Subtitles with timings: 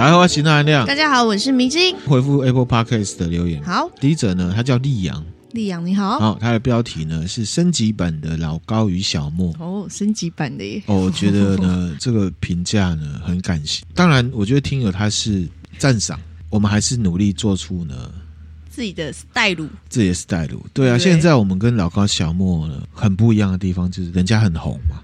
[0.00, 0.86] 大家好，我是那亮。
[0.86, 1.94] 大家好，我是明晶。
[2.06, 3.62] 回复 Apple Podcast 的留言。
[3.62, 5.22] 好，第一者呢，他叫丽阳。
[5.52, 6.18] 丽阳你好。
[6.18, 9.54] 好，他的标题呢是升级版的老高与小莫。
[9.58, 10.82] 哦，升级版的耶。
[10.86, 13.84] 哦，我觉得呢， 这个评价呢很感谢。
[13.94, 17.94] 当然，我觉得听友他是赞赏，我们还是努力做出呢
[18.70, 20.62] 自己的 style，自己的 style。
[20.72, 24.96] 对啊，对现在我们跟老高、小莫呢很不一样的地方，就是人家很红嘛。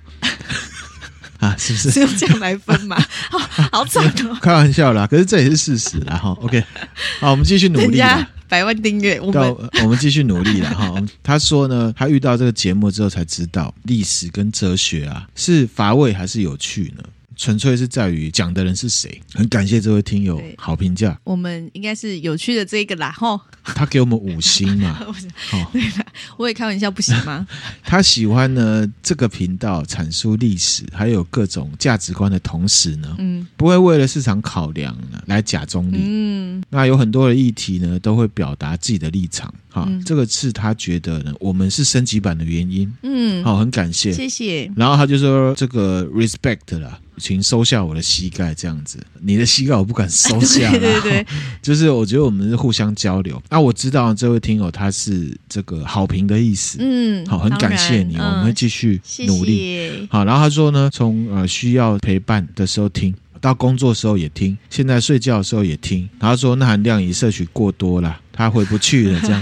[1.46, 1.90] 啊，是不是？
[1.90, 2.96] 是用这样来分嘛？
[3.30, 3.38] 好，
[3.72, 4.38] 好惨哦！
[4.40, 6.30] 开玩笑啦，可是这也是事实啦哈。
[6.40, 6.62] OK，
[7.20, 8.02] 好，我们继续努力。
[8.48, 10.94] 百万订阅，我们我们继续努力了哈。
[11.20, 17.02] 他说呢，他遇到这个节目之后才知道，历史跟哲学啊，是乏味还是有趣呢？
[17.36, 19.20] 纯粹是在于讲的人是谁。
[19.34, 23.40] 很感谢这位听友好评价，我们应该是有趣的这个啦吼。
[23.62, 24.98] 他给我们五星 嘛？
[25.52, 27.46] 哦，对了，我也开玩笑，不行吗？
[27.82, 35.98] 他喜欢呢这个频道阐述历史还有各种价值观的同时呢，嗯，不会为了市场考量呢来假中立。
[36.00, 39.52] 嗯，那有很多的议题呢都会表达自己的立场。
[39.68, 42.90] 好，嗯，这个是他觉得呢我们是升级版的原因。
[43.02, 44.70] 嗯，好，很感谢，谢谢。
[44.76, 46.98] 然后他就说这个 respect 啦。
[47.18, 50.70] 请收下我的膝盖，这样子，你的膝盖我不敢收下。
[50.76, 51.26] 对对对，
[51.62, 53.42] 就是我觉得我们是互相交流。
[53.48, 59.56] 那我知道这位听友他是这个好评的意思，嗯，好，很感谢你，嗯、我们会继续努力。
[59.56, 60.06] 谢谢。
[60.10, 63.14] 好，然后他说呢，从呃需要陪伴的时候听。
[63.38, 66.08] 到工作的时候也听，现在睡觉的时候也听。
[66.18, 69.40] 他说：“那含量已摄取过多了，他回不去了。”这样，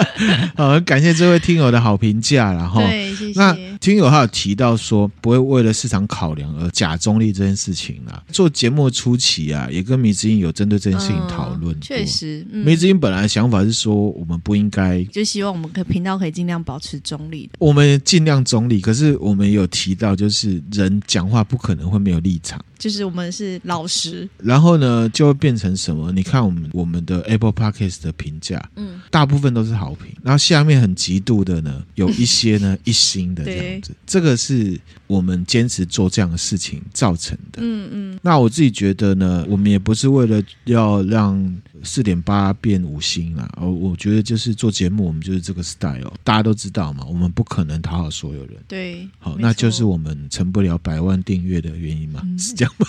[0.56, 2.52] 好，感谢这位听友的好评价。
[2.52, 3.38] 然后，对，谢谢。
[3.38, 8.22] 那听友还有提到说，不会为了市场考量而假中立这件事情啦。
[8.32, 11.78] 做节目初期啊，也跟迷之音有针对这件事情讨论。
[11.80, 17.52] 确实，迷之音本来的想法是说，我们不应该，就希望我们可频道可以尽量保持中立的。
[17.58, 22.62] 我们尽量中立，可是我们有提到，就是人讲话不可能会没有立场。
[22.78, 26.10] 就是我们是老实，然后呢，就会变成什么？
[26.12, 38.18] 你看我们我们的 Apple Podcast 的评价，嗯，大部分都是好评，然后下面很极度的呢，有一些呢 一星的这样子，这个是我们坚持做这样的事情造成的，嗯嗯。
[38.22, 41.56] 那我自己觉得呢，我们也不是为了要让。
[41.82, 52.86] 四点八变五星了，哦，我觉得就是做节目，我们就是这个 style，大家都知道嘛，我们不可能讨好所有人，对，好，那就是我们成不了百万订阅的原因嘛，嗯、是这样吗？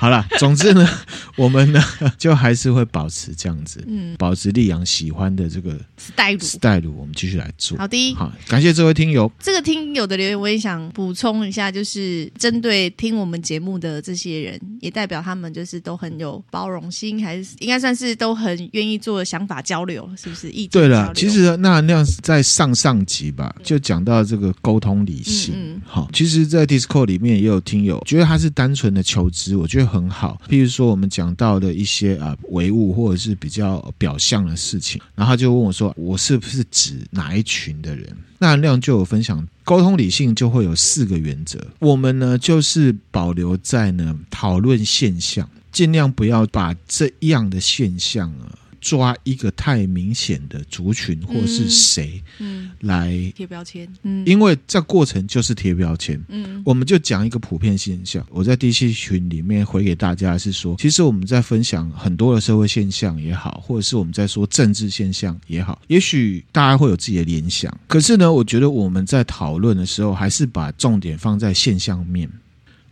[0.00, 0.88] 好了， 总之呢，
[1.36, 1.82] 我们呢
[2.16, 7.76] 就还是会保持这样子，嗯，保持丽阳喜欢的这个 style style，我们继续来做。
[7.76, 9.30] 好的，好，感谢这位听友。
[9.38, 20.50] 这个听友的留言，我也想补充一下，就是针对听我们节目的这些人，也代表他们就是都很有包容心，还是应该算是都很愿意做想法交流，是不是？
[20.70, 25.52] 对了，其实那那样在上上集吧，就讲到这个沟通理性。
[25.54, 29.89] 嗯，好，其实，在 Discord 里面也有听友觉得他是单纯的求知，我觉得。
[29.90, 48.56] 很好，譬如说我们讲到的一些啊唯物或者是比较表象的事情，然后他就问我说：“我是不是指哪一群的人？”那亮就有分享，沟通理性就会有四个原则，我们呢就是保留在呢讨论现象，尽量不要把这样的现象啊。
[48.80, 58.26] 抓一个太明显的族群或是谁，嗯，来贴标签，嗯，因为这过程就是贴标签，嗯，我们就讲一个普遍现象。
[58.30, 72.30] 我在 DC 群里面回给大家是说，其实我们在分享很多的社会现象也好，或者是我们在说政治现象也好，也许大家会有自己的联想，可是呢，我觉得我们在讨论的时候，还是把重点放在现象面，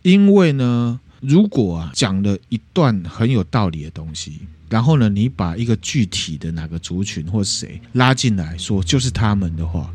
[0.03, 4.39] 因为呢，如果啊讲了一段很有道理的东西。
[4.69, 9.91] 然后呢，你把一个具体的哪个族群或谁拉进来说，就是他们的话，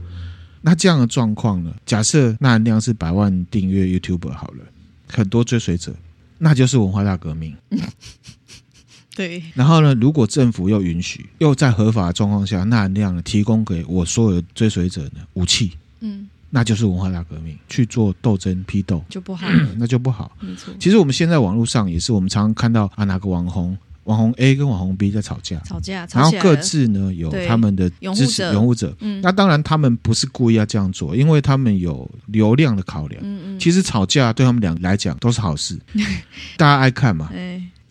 [0.61, 1.73] 那这样的状况呢？
[1.87, 4.65] 假设那量是百万订阅 YouTuber 好了，
[5.07, 5.95] 很多追随者，
[6.39, 7.55] 那就是文化大革命。
[9.15, 9.41] 对。
[9.55, 19.47] 然后呢，如果政府又允许，又在合法的状况下，那量提供给我所有的追随者呢武器，嗯，那就是文化大革命，去做斗争批斗就不好，
[19.77, 20.37] 那就不好。
[20.41, 20.75] 没错。
[20.81, 23.79] 其实我们现在网络上也是，我们常常看到啊哪个网红。
[24.05, 28.95] 网红 A 跟网红 B 在吵架，吵架，然后各自呢有他们的支持拥护者。
[29.01, 33.21] 嗯，那当然他们不是故意要这样做，因为他们有流量的考量。
[33.25, 35.79] 嗯嗯，其实吵架对他们俩来讲都是好事，
[36.57, 37.31] 大家爱看嘛。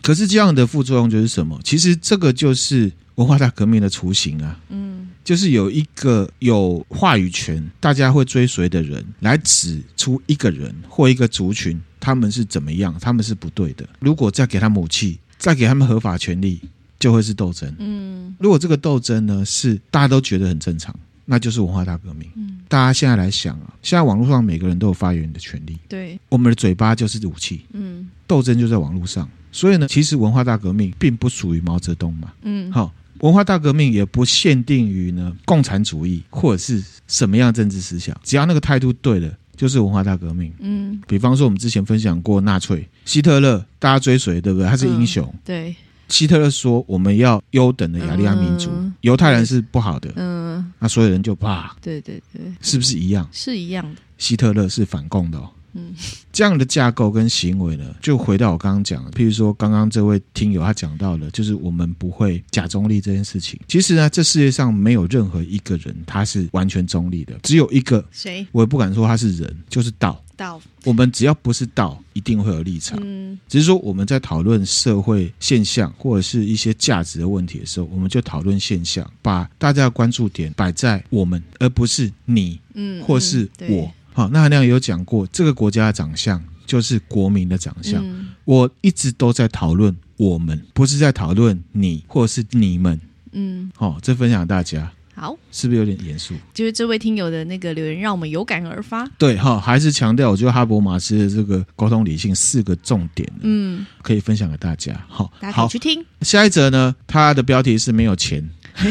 [0.02, 1.60] 可是这样的副作用就是什么？
[1.64, 4.60] 其实这个就是文化大革命的雏形啊。
[4.70, 13.84] 嗯，就是有一个有话语权、大家会追随的人来指出一个人或一个族群，他们是怎么样，他们是不对的。
[14.00, 15.18] 如果再给他武器。
[15.44, 16.62] 再给他们合法权利，
[16.98, 17.70] 就会是斗争。
[17.78, 22.30] 嗯，如果这个斗争呢是大家都觉得很正常，那就是文化大革命。
[22.36, 25.78] 嗯，大家现在来想啊，现在网络上每个人都有发言的权利。
[25.90, 27.66] 对，我们的嘴巴就是武器。
[27.74, 29.30] 嗯，斗争就在网络上。
[29.52, 32.32] 所以呢，其实文化大革命并不属于毛泽东嘛。
[32.44, 40.52] 嗯，好，文化大革命也不限定于呢共产主义或者是什么样的政治思想，只要那个态度对了，就是文化大革命。
[40.60, 44.68] 嗯，比方说我们之前分享过纳粹希特勒，大家追随，对不对？
[44.68, 45.24] 他是英雄。
[45.26, 45.76] 嗯、对。
[46.10, 51.76] 希特勒说：“我们要优等的雅利安民族，嗯、犹太人是不好的。”嗯，那所有人就怕。
[51.82, 53.28] 对对对，是不是一样？
[53.32, 54.02] 是一样的。
[54.20, 55.50] 希特勒是反共的哦。
[55.74, 55.94] 嗯，
[56.32, 63.60] 这样的架构跟行为呢，就回到我刚刚讲的，譬如说刚刚这位听友他讲到的，就是我们不会假中立这件事情。
[63.68, 68.04] 其实呢，这世界上没有任何一个人他是完全中立的，只有一个。
[68.12, 68.46] 谁？
[68.52, 70.24] 我也不敢说他是人，就是道。
[70.36, 70.62] 道。
[70.84, 73.00] 我们只要不是道，一定会有立场。
[73.02, 83.92] 嗯，只是说我们在讨论社会现象或者是一些价值的问题的时候，我们就讨论现象，把大家的关注点摆在我们，而不是你，嗯，或是我。
[84.14, 88.02] 好，那韩亮也有讲过，这个国家的长相就是国民的长相。
[88.06, 93.00] 嗯、我一直都在讨论我们，不是在讨论你或者是你们。
[93.32, 94.92] 嗯，好，这分享大家。
[95.16, 96.34] 好，是不是有点严肃？
[96.54, 99.08] 就是这位听友的那个留言，让我们有感而发。
[99.18, 105.00] 对，哈，还是强调，我觉得哈伯马斯的这个沟通理性四个重点，嗯，可以分享给大家。
[105.08, 106.04] 好，大家可以去听。
[106.22, 108.50] 下一则呢，它的标题是没有钱。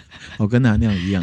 [0.40, 1.22] 我跟他那样一样，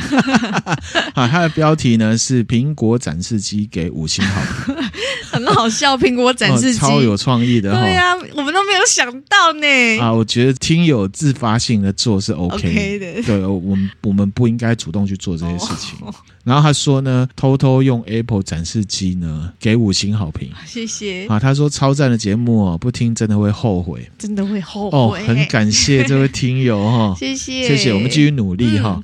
[1.15, 4.75] 好，他的标题呢是苹果展示机给五星好评，
[5.31, 5.97] 很好笑。
[5.97, 9.99] 苹果展示机、哦、超有创意的，对呀、啊，我们都没有想到呢。
[9.99, 15.97] 啊，我觉得听友自发性的做是 OK, OK 的，对，我们我们不应该主动去做这些事情。
[16.05, 16.13] 哦、
[16.43, 21.25] 然后他说呢，偷偷用 Apple 展示机呢给五星好评，谢谢。
[21.25, 24.97] 啊，他说超赞的节目哦，不听真的会后悔，真的会后悔。
[24.97, 29.01] 哦，很感谢这位听友哈、哦， 谢谢，谢谢，我们继续努力哈。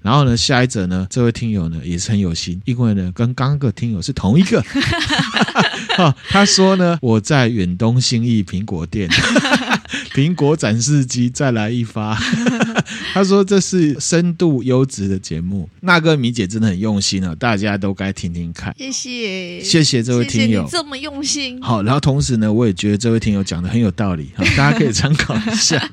[0.01, 4.63] 然后呢，下一则呢，这位听友呢也是很有心，因为呢跟刚刚个听友是同一个。
[5.97, 9.09] 哦、他说呢，我在远东新义苹果店，
[10.15, 12.17] 苹果展示机再来一发。
[13.13, 18.73] 他说这是深度优质的节目，那个米姐真的很用心啊，大家都该听听看。
[18.77, 21.61] 谢谢，谢谢这位听友，谢谢你这么用心。
[21.61, 25.91] 好，然后同时呢，我也觉得这位听友讲的很有道理，好，大家可以参考一下。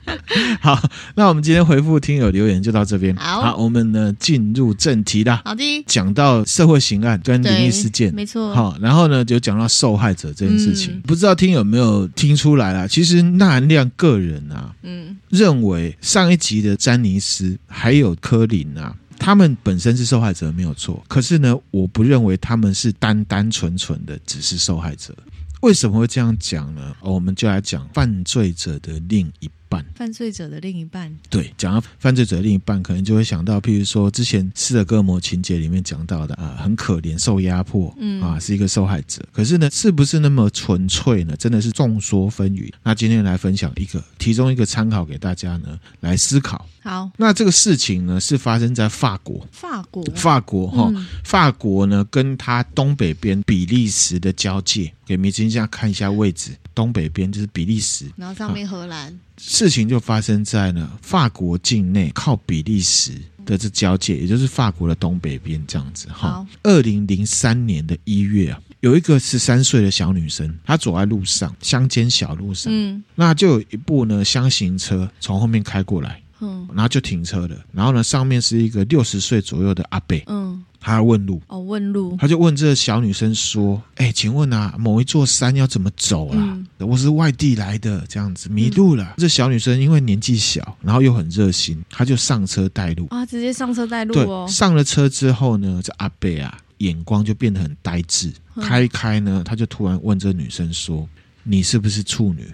[0.61, 0.81] 好，
[1.17, 3.15] 那我们今天回复听友留言就到这边。
[3.17, 5.43] 好，好，我们呢进入正题啦。
[5.45, 8.55] 好的，讲到社会刑案跟灵异事件，没错。
[8.55, 12.87] 好，然后呢就讲到受害者这件事情，嗯、不知道听有没有听出来啦？
[12.87, 25.15] 其实纳兰亮个人啊，嗯，认为上一集的詹尼斯还有柯林啊，他们本身是受害者没有错，可是呢，我不认为他们是单单纯纯的只是受害者。
[25.61, 26.95] 为什么会这样讲呢？
[27.01, 29.85] 哦、我们就来讲犯罪者的另一半。
[29.95, 39.23] 犯罪者的另一半，对，讲到犯罪者的另一半，可能就会想到，譬如说之前斯德哥尔摩情节里面讲到的啊，很可怜，受压迫，嗯啊，是一个受害者。
[39.33, 41.37] 可是呢，是不是那么纯粹呢？
[41.37, 42.73] 真的是众说纷纭。
[42.83, 46.67] 那今天来分享一个，提供一个参考给大家呢，来思考。
[46.83, 59.13] 好，那这个事情呢，是发生在法国，法国，法国哈，嗯、法国呢，跟它东北边比利时的交界，给明星家看一下位置，东北边就是比利时，然后上面荷兰。
[59.13, 63.13] 啊事情就发生在呢法国境内，靠比利时
[63.47, 66.45] 的这交界，也就是法国的东北边这样子哈。
[66.65, 80.65] 二零零三年的一月啊，有一个十三岁的小女生，她走在路上，乡间小路上，嗯，那就有一部呢箱型车从后面开过来，嗯，然后就停车了，然后呢上面是一个六十岁左右的阿伯，嗯。
[80.81, 86.39] 他要问路哦，问路，他就问这个小女生说：“哎、欸，请问啊，某一座山要怎么走啦？
[86.41, 89.03] 嗯、我是外地来的，这样子迷路了。
[89.03, 94.47] 嗯”这小女生因为年纪小，然后又很热心，她就上车带路啊，直接上车带路哦。
[94.47, 101.07] 对，上了车之后呢，这阿伯啊，眼光就变得很呆滞，嗯、开一开呢，他就突然问这女生说
[101.43, 102.49] ：“你是不是处女？”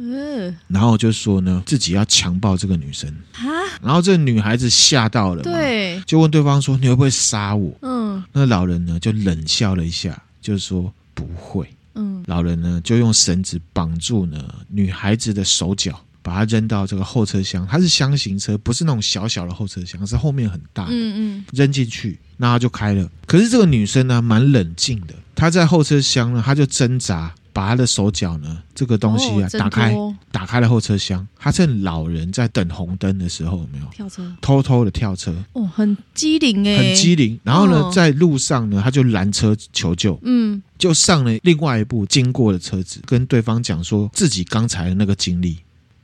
[0.00, 3.42] 嗯，然后就说呢，自己要强暴这个女生啊，
[3.82, 11.68] 然后这个女孩子吓到了，对，就问对方说：“你会不会杀我？”嗯，那老人呢就冷笑了一下，就是说不会。
[11.94, 20.90] 嗯，老人呢就用绳子绑住呢女孩子的手脚，把她扔到这个后车厢，它是箱型车，不是那种小小的后车厢，是后面很大的。
[20.92, 23.10] 嗯嗯，扔进去，那她就开了。
[23.26, 27.34] 可是这个女生呢蛮冷静的，她在后车厢呢，她就挣扎。
[27.58, 29.92] 把他的手脚呢，这个东西啊，打开，
[30.30, 31.26] 打开了后车厢。
[31.36, 34.22] 他趁老人在等红灯的时候，有没有跳车？
[34.40, 35.34] 偷偷的跳车。
[35.54, 37.36] 哦，很机灵哎，很机灵。
[37.42, 40.16] 然后呢，在路上呢，他就拦车求救。
[40.22, 45.58] 嗯，就上了另外一部经过的车子，跟对方讲说自己刚才的那个经历。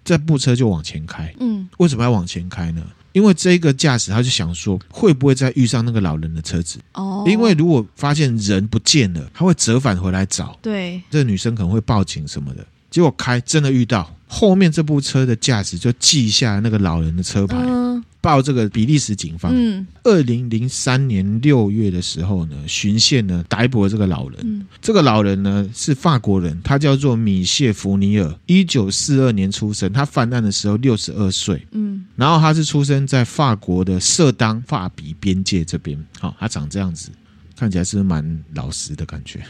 [0.04, 1.32] 这部车就往前开。
[1.38, 2.82] 嗯，为什么要往前开呢？
[3.14, 6.78] 因为这个驾驶他就想说，会不会再遇上那个老人的车子？
[6.94, 10.59] 哦，因为如果发现人不见了，他会折返回来找。
[10.61, 12.66] 对，这个女生可能会报警什么的。
[12.90, 17.56] 结果开真的遇到，后面这部车的驾驶就记下那个老人的车牌。
[17.61, 19.52] 嗯报这个比利时警方。
[19.54, 24.40] 嗯，二零零三年六月的时候呢，巡线呢逮捕了这个老人。
[24.42, 29.92] 嗯，这个老人呢是法国人，他叫做米谢福尼尔，一九四二年出生。
[29.92, 31.66] 他犯案的时候六十二岁。
[31.72, 36.02] 嗯，然后他是出生在法国的色当法比边界这边。
[36.18, 37.10] 好，他长这样子，
[37.54, 39.44] 看起来是蛮老实的感觉。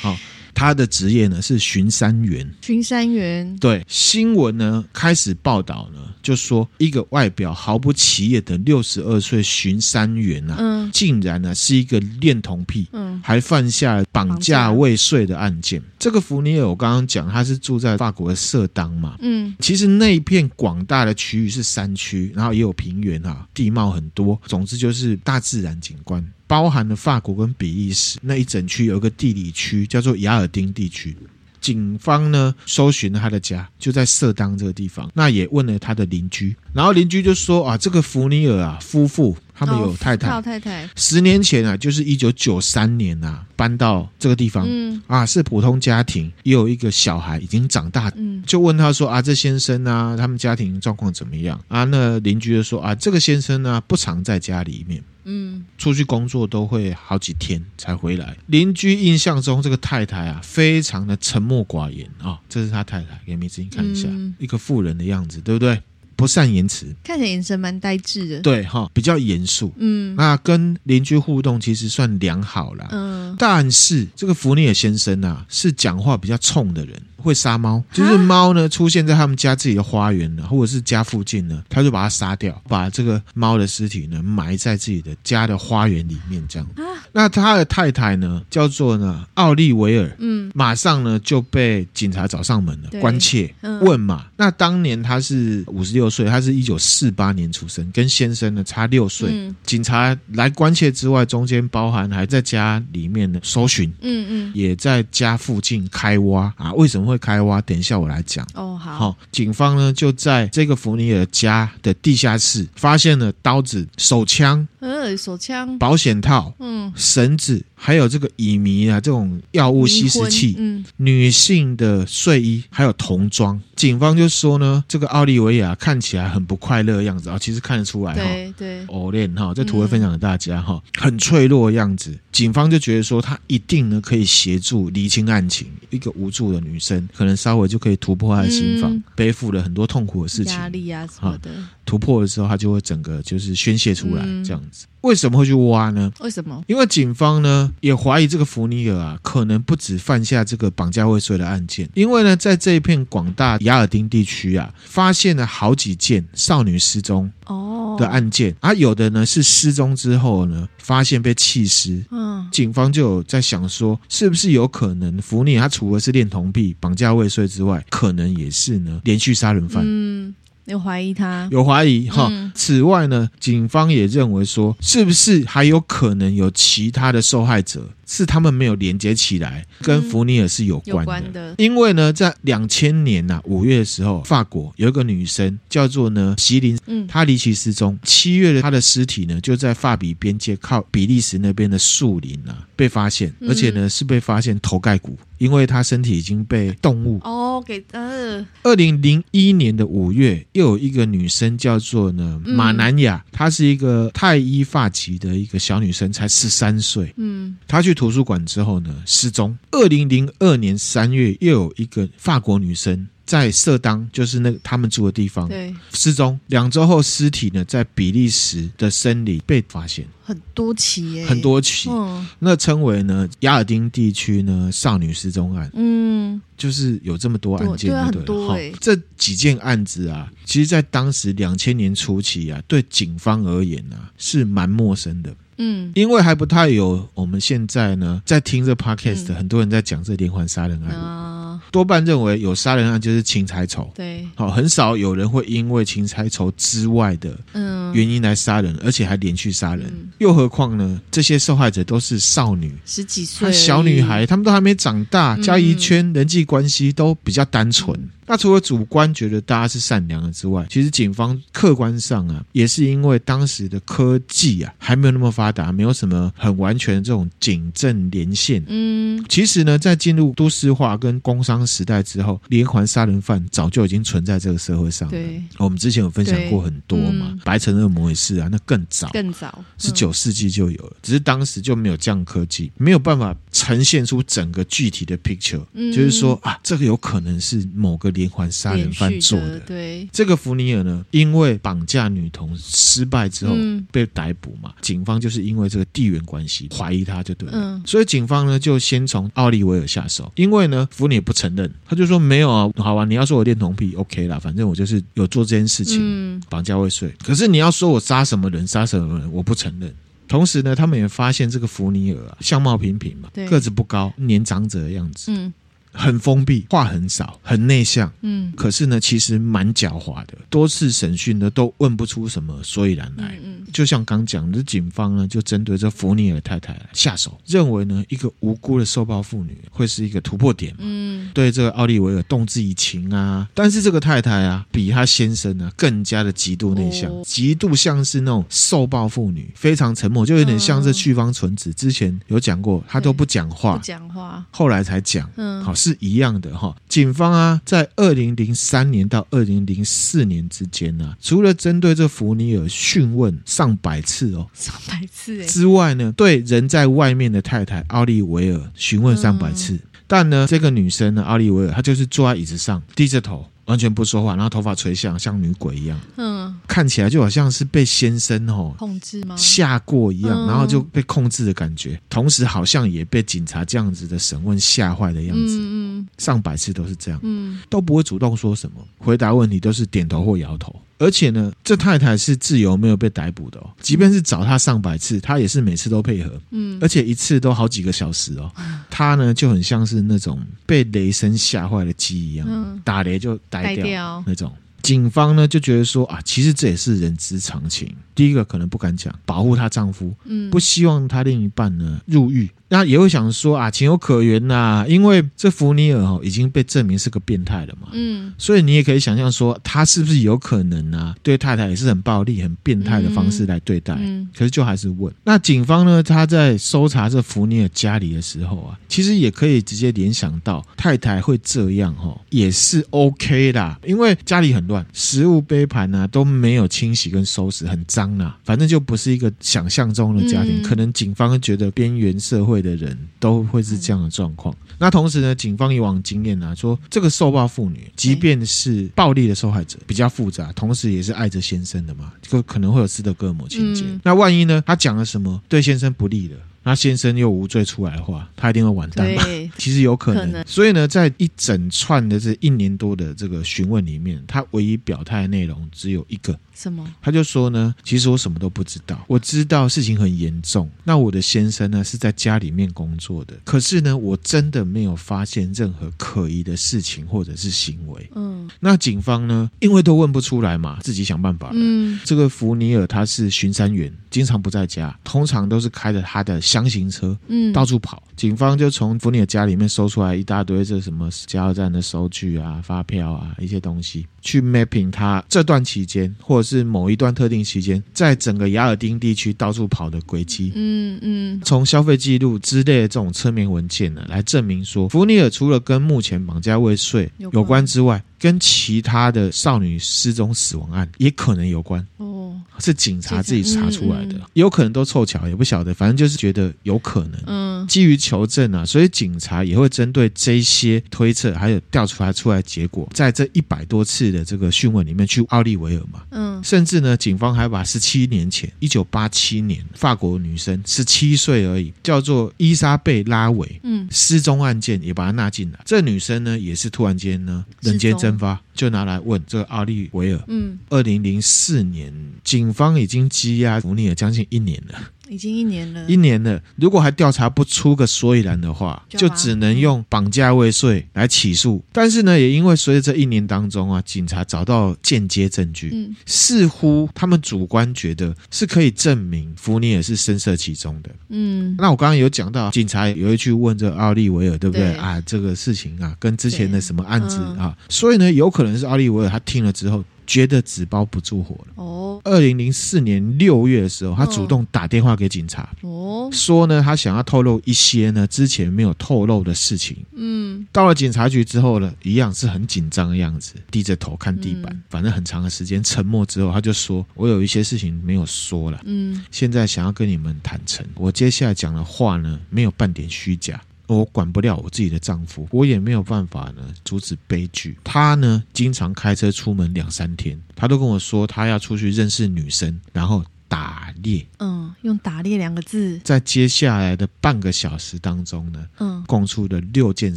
[0.00, 0.16] 好。
[0.54, 3.56] 他的职业呢是巡山员，巡山员。
[3.58, 15.82] 对，新闻呢开始报道呢，就说一个外表毫不起眼的六十二岁巡山员啊，嗯，竟然呢是一个恋童癖，嗯，还犯下了绑架未遂的案件。
[15.98, 26.24] 这个福尼尔，我刚刚讲他是住在法国的色当嘛，嗯，其实那一片广大的区域是山区，然后也有平原啊，地貌很多，总之就是大自然景观。
[26.46, 31.16] 包含了法国跟比利时那一整区，有一个地理区叫做雅尔丁地区。
[31.58, 35.10] 警方呢搜寻了他的家，就在色当这个地方。
[35.14, 51.84] 那也问了他的邻居，然后邻居就说啊，这个福尼尔啊夫妇他们有太太，老太太十年前啊，就是一九九三年啊搬到这个地方，嗯啊是普通家庭，也有一个小孩已经长大，嗯，就问他说啊，这先生啊，他们家庭状况怎么样啊？
[51.84, 55.02] 那邻居就说啊，这个先生呢不常在家里面。
[55.26, 58.36] 嗯，出去工作都会好几天才回来。
[58.44, 62.38] 邻居印象中这个太太啊，非常的沉默寡言啊、哦。
[62.46, 65.80] 这是他太太，给梅子你看一下，嗯、一个妇人的样子，对不对？
[66.24, 68.40] 不善言辞，看起来眼神蛮呆滞的。
[68.40, 69.70] 对哈、哦，比较严肃。
[69.76, 72.88] 嗯，那跟邻居互动其实算良好啦。
[72.92, 76.98] 嗯，但是这个福尼尔先生啊，是讲话比较冲的人。
[77.24, 86.68] 会杀猫，就是猫呢出现在他们家自己的花园呢，或者是家附近呢，他就把它杀掉，把这个猫的尸体呢埋在自己的家的花园里面，这样。
[87.12, 94.26] 那他的太太呢，叫做呢奥利维尔，嗯，马上呢就被警察找上门了，关切问嘛。
[94.36, 99.50] 那当年他是五十六岁，他是一九四八年出生，跟先生呢差六岁。
[99.64, 107.13] 警察来关切之外，中间包含还在家里面呢搜寻，嗯嗯，也在家附近开挖啊，为什么会？
[107.14, 108.44] 会开挖，等一下我来讲。
[108.54, 108.98] 哦，好。
[108.98, 117.64] 好，警方呢就在这个弗尼尔家的地下室发现了刀子、手枪，呃，手枪、保险套，嗯，绳子。
[117.84, 123.60] 还有这个乙醚啊，这种药物吸食器，嗯，女性的睡衣，还有童装。
[123.76, 132.18] 警方就说呢，这个奥利维亚看起来很不快乐的样子啊，其实看得出来哈，对对，偶练哈，这图会分享给大家哈，很脆弱的样子。
[132.32, 135.66] 警方就觉得说，他一定呢可以协助厘清案情。
[135.90, 141.50] 一个无助的女生，可能稍微就可以突破她的心房，背负了很多痛苦的事情，压力啊什么的。
[141.84, 144.86] 突破的时候，它就会整个就是宣泄出来，这样子。
[145.02, 146.10] 为什么会去挖呢？
[146.20, 146.64] 为什么？
[146.66, 151.86] 因为警方呢也怀疑这个福尼尔啊，可能不止犯下这个绑架未遂的案件。
[151.92, 162.02] 因为呢，在这一片广大雅尔丁地区啊，发现了好几件少女失踪哦的案件，而、哦啊、有的呢是失踪之后呢，发现被弃尸。
[162.10, 169.84] 嗯，警方就有在想说，是不是有可能福尼尔他除了是恋童癖、绑架未遂之外，可能也是呢连续杀人犯。
[169.86, 170.34] 嗯。
[170.66, 172.30] 有怀疑他，有怀疑哈。
[172.54, 177.88] 此外呢，警方也认为说，是不是还有可能有其他的受害者？
[178.06, 181.02] 是他们没有连接起来，跟福尼尔是有关的。
[181.02, 181.54] 嗯、关的。
[181.56, 187.98] 因为呢，在两千年呐、啊、五月的时候，法国有一个女生叫做呢席琳，嗯，她离奇失踪。
[188.02, 198.44] 七月的她的尸体呢就在法比边界靠比利时那边的树林啊被发现，而且呢是被发现头盖骨，因为她身体已经被动物哦给呃。
[198.62, 207.93] 二零零一年的五月，又有一个女生叫做呢马南雅，她是一个泰伊发籍的一个小女生，才十三岁，嗯，她去。
[207.94, 209.56] 图书馆之后呢，失踪。
[209.70, 216.38] 二零零二年三月，又有一个法国女生在色当，就是那个他们住的地方，对，失踪。
[216.48, 220.06] 两周后，尸体呢在比利时的森林被发现。
[220.26, 221.90] 很多起耶，很多起。
[221.90, 225.70] 嗯，那称为呢雅尔丁地区呢少女失踪案。
[225.74, 228.58] 嗯，就是有这么多案件，对，对很多。
[228.80, 235.34] 这几件案子啊，其实，在当时两千年初期啊，对警方而言啊，是蛮陌生的。
[235.58, 247.84] 嗯，因为还不太有我们现在呢在听这 podcast，很多人在讲这连环杀人案，嗯，多半认为有杀人案就是情财仇，对，好，很少有人会因为情财仇之外的嗯。
[247.94, 251.00] 原因来杀人，而且还连续杀人，又何况呢？
[251.12, 257.96] 这些受害者都是少女，十几岁，小女孩，她们都还没长大，家一圈人际关系都比较单纯。
[258.26, 268.62] 那除了主观觉得大家是善良的之外，其实警方客观上啊，也是因为当时的科技啊还没有那么发达，没有什么很完全的这种警政连线。
[268.66, 275.10] 嗯，其实呢，在进入都市化跟工商时代之后，连环杀人犯早就已经存在这个社会上了。
[275.10, 289.58] 对，我们之前有分享过很多嘛，嗯、白城恶魔也是啊，那更早，更早，是九世纪就有了，嗯、只是当时就没有这样科技，没有办法呈现出整个具体的 picture，、嗯、就是说啊，这个有可能是某个连环杀人犯做的。
[289.58, 293.54] 的对，这个福尼尔呢，因为绑架女童失败之后
[293.92, 309.92] 被逮捕嘛，嗯、警方就是因为这个地缘关系怀疑他就对了，嗯、所以警方呢就先从奥利维尔下手，因为呢福尼尔不承认，他就说没有啊，好吧，你要说我恋童癖，OK 啦，反正我就是有做这件事情，嗯、绑架未遂，可是你要说我杀什么人，杀什么人，我不承认。
[310.26, 313.46] 同时呢，他们也发现这个福尼尔啊，相貌平平嘛，对。
[313.46, 315.30] 个子不高，年长者的样子。
[315.30, 315.52] 嗯
[315.94, 318.12] 很封闭，话很少，很内向。
[318.22, 320.34] 嗯，可是呢，其实蛮狡猾的。
[320.50, 323.38] 多次审讯呢，都问不出什么所以然来。
[323.42, 330.74] 嗯，嗯就像刚讲的，警方呢就针对这弗尼尔太太下手，认为呢一个无辜的受暴妇女会是一个突破点。
[330.78, 333.48] 嗯，对这个奥利维尔动之以情啊。
[333.54, 341.72] 但是这个太太啊，比她先生呢更加的极度内向，哦、极度像是那种受暴妇女，非常沉默，就有点像是去方纯子。
[341.72, 345.30] 之前有讲过，她都不讲话，不讲话，后来才讲。
[345.36, 345.72] 嗯，好。
[345.84, 363.46] 是一样的哈，警方啊，在二零零三年到二零零四年之间呢、啊，除了针对这弗尼尔讯问上百次哦，上百次之外呢，对人在外面的太太奥利维尔询问上百次，嗯、但呢，这个女生呢，奥利维尔她就是坐在椅子上低着头。
[363.66, 365.98] 完全不说话，然后头发垂下，像女鬼一样。
[366.16, 369.34] 嗯，看起来就好像是被先生哦控制吗？
[369.36, 372.00] 吓过一样，嗯、然后就被控制的感觉。
[372.08, 375.58] 同时，好像也被警察这样子的审问吓坏的样子。
[375.58, 377.18] 嗯嗯，上百次都是这样。
[377.22, 380.74] 嗯，都不会主动说什么，回答问题都是点头或摇头。
[380.98, 383.70] 而且呢，这太太是自由，没有被逮捕的哦。
[383.80, 386.30] 即便是找他上百次，他也是每次都配合。
[386.50, 388.50] 嗯，而且一次都好几个小时哦。
[388.90, 394.52] 他呢就很像是那种被雷声吓坏的鸡一样，嗯、打雷就呆掉，呆掉那种。
[394.84, 397.92] 警方呢就觉得说啊，其实这也是人之常情。
[398.14, 402.48] 第一个可能不敢讲，保护她丈夫，嗯，不希望她另一半呢入狱。
[402.68, 413.94] 那也会想说啊，情有可原呐、啊，因为这福尼尔哦已经被证明是个变态了嘛，嗯，所以你也可以想象说，他是不是有可能啊，对太太也是很暴力、很变态的方式来对待？
[413.94, 415.12] 嗯，嗯，可是就还是问。
[415.24, 430.60] 那警方呢，他在搜查这福尼尔家里的时候啊，其实也可以直接联想到太太会这样哦，也是 OK 啦，因为家里很乱，食物杯盘啊都没有清洗跟收拾，很脏啊，反正就不是一个想象中的家庭。
[430.60, 432.64] 嗯、可能警方觉得边缘社会。
[432.64, 434.56] 的人都会是这样的状况。
[434.78, 443.84] 那同时呢，警方以往经验啊，说这个受暴妇女，即便是暴力的受害者，比较复杂，同时也是爱着先生的嘛，就可能会有斯德哥尔摩情节。
[443.84, 446.36] 嗯、那万一呢，他讲了什么对先生不利的？
[446.64, 449.22] 那先生又无罪出来的话，他一定会完蛋吧？
[449.24, 450.24] 对 其实有可能。
[450.24, 456.38] 可能所以呢，在一整串的这一年多的这个询问里面，他唯一表态的内容只有一个。
[456.54, 456.86] 什么？
[457.02, 459.04] 他就说呢，其实我什么都不知道。
[459.08, 460.70] 我知道事情很严重。
[460.84, 468.08] 那我的先生呢是在家里面工作的，可是呢，我真的没有发现任何可疑的事情或者是行为。
[468.14, 468.48] 嗯。
[468.60, 471.54] 那警方呢，因为都问不出来嘛，自己想办法了。
[471.56, 472.00] 嗯。
[472.04, 478.00] 这个福尼尔他是巡山员，经常不在家，通常都是开着他的厢型车，嗯，到处跑。
[478.16, 497.64] 警方就从福尼尔家里面搜出来一大堆这什么加油站的收据啊、发票啊一些东西，去 mapping 他这段期间或者是某一段特定期间，在整个雅尔丁地区到处跑的轨迹，嗯嗯，从消费记录之类的这种侧面文件呢，来证明说，福尼尔除了跟目前绑架未遂有关。
[497.64, 501.84] 之外，跟其他的少女失踪死亡案也可能有关。
[501.96, 507.20] 哦，是警察自己查出来的，也有可能都凑巧，也不晓得，反正就是觉得有可能。
[507.26, 516.34] 嗯，基于求证啊，所以警察也会针对这些推测，还有调出来出来结果，在这一百多次的这个讯问里面，去奥利维尔嘛，嗯。
[516.44, 525.58] 甚至呢，警方还把十七年前，一九八七年，法国女生十七岁而已，叫做伊莎贝拉韦，嗯，失踪案件也把她纳进来。
[525.64, 530.24] 这女生呢，也是突然间呢，人间蒸发，就拿来问这个奥利维尔。
[530.28, 534.78] 嗯，二零零四年，警方已经羁押福尼尔将近一年了。
[535.10, 536.40] 已经一年了，一年了。
[536.56, 541.62] 如果还调查不出个所以然的话，就只能用绑架未遂来起诉。
[541.72, 550.90] 但是呢，也因为随着这一年当中啊，警察找到间接证据，嗯，似似乎他们主观觉得是可以证明福尼尔是深涉其中的。
[551.08, 555.00] 嗯，那我刚刚有讲到，警察也会去问这奥利维尔，对不对，对啊？
[555.02, 559.84] 这个事情啊，跟之前的什么案子啊，所以呢，有可能是奥利维尔他听了之后。
[560.06, 561.54] 觉得纸包不住火了。
[561.54, 569.78] 哦，二零零四年六月的时候，他主动打电话给警察，哦，说呢，他想要透露一些呢之前没有透露的事情。
[569.94, 578.60] 嗯，到了警察局之后呢，一样是很紧张的样子，低着头看地板，反正很长的时间沉默之后，他就说：“我有一些事情没有说了。
[578.66, 587.56] 嗯，现在想要跟你们坦诚，我接下来讲的话呢，没有半点虚假。”我管不了我自己的丈夫，我也没有办法呢阻止悲剧。
[587.64, 594.06] 他呢经常开车出门两三天，他都跟我说他要出去认识女生，然后打猎。
[594.18, 599.96] 嗯，用“打猎”两个字，在接下来的半个小时当中呢，嗯，供出了六件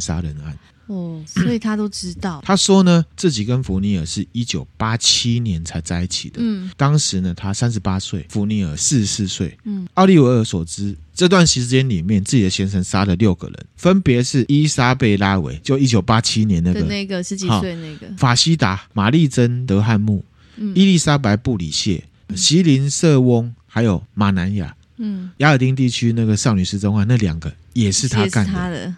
[0.00, 0.58] 杀人案。
[0.86, 2.40] 哦，所以他都知道。
[2.46, 6.38] 他说呢，自己跟弗尼尔是一九八七年才在一起的。
[6.40, 9.58] 嗯，当时呢，他三十八岁，弗尼尔四十四岁。
[9.64, 20.24] 嗯，奥利维尔所知，这段时间里面，自己的先生杀了六个人，分别是伊莎贝拉韦，就一九八七年那个那个十几岁那个法西达、玛丽珍·德汉姆、
[20.58, 24.76] 嗯、伊丽莎白·布里谢、嗯、席琳·瑟翁，还有马南亚。
[24.98, 28.94] 嗯，亚尔丁地区那个少女失踪案，那两个也是他干的。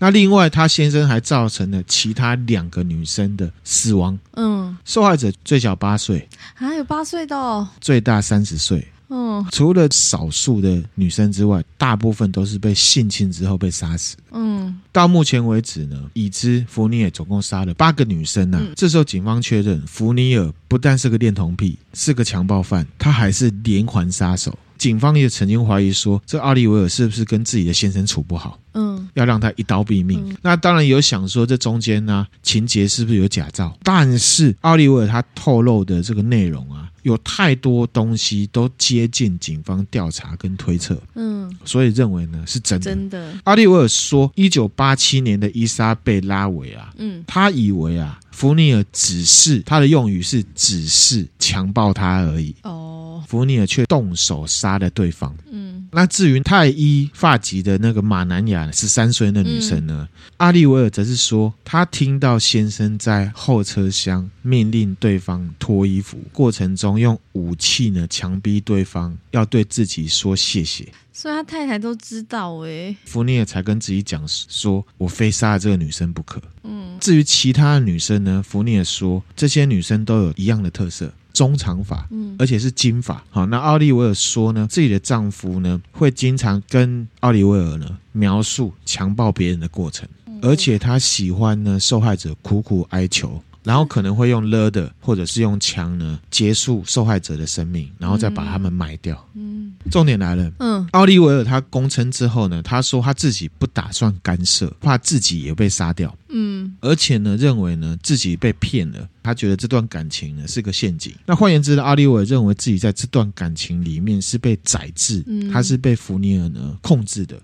[0.00, 4.18] 那另外，他先生还造成了其他两个女生的死亡。
[4.32, 8.86] 嗯，受害者最小八岁，还有八岁的哦，最大三十岁。
[9.10, 14.16] 嗯，除了少数的女生之外，大部分都是被性侵之后被杀死。
[14.30, 18.62] 嗯，到目前为止呢，已知福尼尔总共杀了八个女生呢、啊。
[18.64, 24.56] 嗯、这时候，警方确认福尼尔不但是个恋童癖，是个强暴犯，他还是连环杀手。
[24.78, 28.58] 警方也曾经怀疑说，这奥利维尔是不是跟自己的先生处不好？
[28.72, 30.26] 嗯，要让他一刀毙命。
[30.26, 33.76] 嗯、那当然有想说，这中间呢、啊，情节是不是有假造？
[33.82, 41.00] 但是奥利维尔他透露的这个内容啊，有太多东西都接近警方调查跟推测。
[41.14, 42.84] 嗯，所以认为呢是真的。
[42.84, 52.54] 真的，奥利维尔说，一九八七年的伊莎贝拉维啊，嗯，他以为啊，福尼尔只是他的用语是只是强暴他而已。
[52.62, 53.09] 哦。
[53.26, 55.34] 福尼尔却动手杀了对方。
[55.50, 60.08] 嗯，那至于太医发籍的那个马南雅十三岁的女生呢？
[60.10, 70.88] 嗯、阿利维尔则是说，他听到先生在后车厢命令对方脱衣服，过程中用武器呢强逼对方要对自己说谢谢。
[71.12, 78.42] 所以他太太都知道诶、欸，福尼尔才跟自己讲说：“我非杀了这个女生不可。”嗯，至于其他的女生呢？
[78.46, 81.12] 福尼尔说，这些女生都有一样的特色。
[81.32, 83.22] 中长发，嗯，而且是金发。
[83.30, 90.08] 好，那奥利维尔说呢，自己的丈夫呢会经常跟奥利维尔呢描述强暴别人的过程，
[90.42, 93.42] 而且他喜欢呢受害者苦苦哀求。
[93.62, 99.22] 然后可能会用勒的，或者是用枪呢结束受害者的生命，然后再把他们埋掉。
[99.34, 100.50] 嗯，重点来了。
[100.58, 106.16] 嗯，奥利维尔他供称之后呢，他说他自己不打算干涉，怕自己也被杀掉。
[106.28, 111.14] 嗯，而且呢，认为呢自己被骗了，他觉得这段感情呢是个陷阱。
[111.26, 117.40] 那换言之呢，奥利维尔认为自己在这段感情里面是被宰制，他是被福尼尔呢控制的。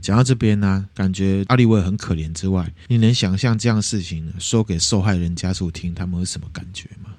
[0.00, 7.10] 讲到这边呢、感觉阿利威很可怜之外，你能想象这样事情说给受害人家属听，他们会什么感觉吗？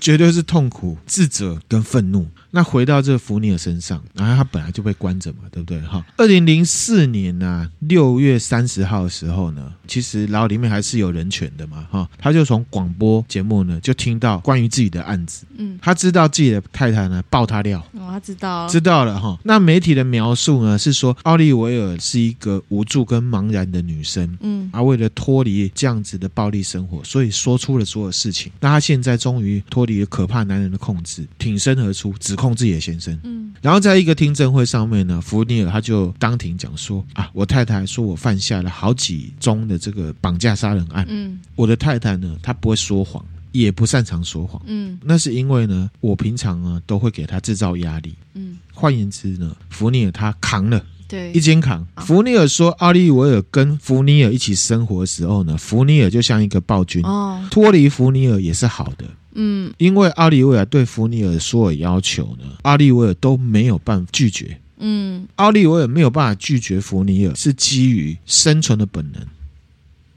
[0.00, 2.26] 绝对是痛苦、自责跟愤怒。
[2.52, 5.80] 那回到这个福尼尔身上，然后他本来就被关着嘛，对不对？
[5.82, 19.38] 哈，二零零四年呢、啊，六月三十号的时候呢，其实牢里面还是有人权的嘛，哈，他就从广播节目呢就听到关于自己的案子，嗯，他知道自己的太太呢爆他料，哦，他知道，知道了哈。
[19.44, 28.50] 那媒体的描述呢是说，奥利维尔是一个无助跟茫然的女生，嗯，而为了脱离这样子的暴力生活，所以说出了所有事情。
[28.58, 32.39] 那他现在终于脱离了可怕男人的控制，挺身而出，只。
[32.40, 43.22] 控制野先生，嗯，然后在一个听证会上面呢，弗尼尔他就当庭讲说啊，我太太说我犯下了好几宗的这个绑架杀人案，嗯，我的太太呢，她不会说谎，
[43.52, 51.86] 也不擅长说谎，嗯，那是因为呢，我平常呢都会给他制造压力，嗯，换言之呢，福尼尔他扛了，对，一肩扛。
[51.96, 59.04] 福尼尔说，奥利维尔跟福尼尔一起生活的时候呢，福尼尔就像一个暴君，哦，脱离福尼尔也是好的。
[59.32, 64.58] 嗯，因为奥利维尔对福尼尔所有要求呢，奥利维尔都没有办法拒绝。
[64.78, 69.22] 嗯，奥利维尔没有办法拒绝福尼尔，是基于生存的本能。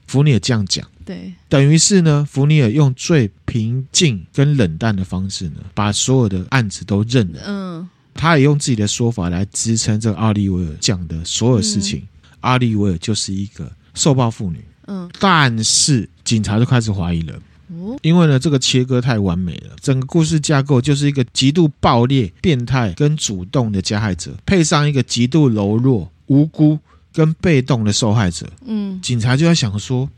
[0.07, 7.41] 福尼尔这样讲，对，等于是呢，福尼尔用最平静跟冷淡的方式呢，把所有的案子都认了。
[7.45, 11.99] 嗯，他也用自己的说法来支撑这个奥利维尔讲的所有事情。
[11.99, 12.07] 嗯，
[12.41, 14.63] 奥利维尔就是一个受暴妇女。
[14.87, 17.33] 嗯，但是警察就开始怀疑了。
[17.73, 26.77] 哦，因为呢，这个切割太完美了，整个故事架构就是一个极度暴烈、变态跟主动的加害者，配上一个极度柔弱、无辜
[27.11, 28.49] 跟被动的受害者。
[28.65, 30.09] 嗯，警察就在想说，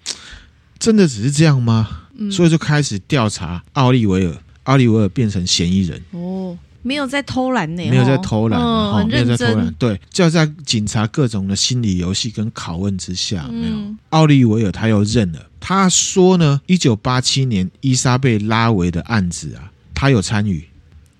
[0.79, 2.01] 真的只是这样吗？
[2.17, 6.01] 嗯，所以就开始调查奥利维尔，奥利维尔变成嫌疑人。
[6.11, 6.57] 哦。
[6.85, 13.73] 没有在偷懒呢，没有在偷懒，没有在偷懒，对，就在警察各种的心理游戏跟拷问之下，没有。
[13.73, 20.67] 嗯、奥利维尔他又认了，他说呢，一九八七年伊莎贝拉维的案子啊，他有参与，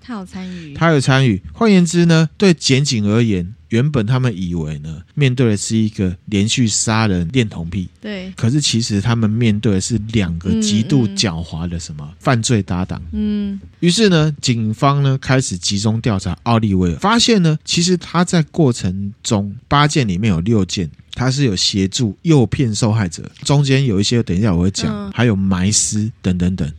[0.04, 1.41] 他有参与，他有参与。
[1.51, 3.56] 换言之呢，对检警而言。
[3.75, 8.31] 原本他们以为呢，面对的是一个连续杀人恋童癖，对。
[8.38, 13.01] 可是其实他们面对的是两个极度狡猾的什么、嗯、犯罪搭档。
[13.11, 13.59] 嗯。
[13.81, 26.71] 于是呢，警方呢开始集中调查奥利维尔，发现呢，其实他在过程中八件里面有六件，他是有协助诱骗受害者，中间有一些，等一下我会讲，嗯、还有埋尸等等等。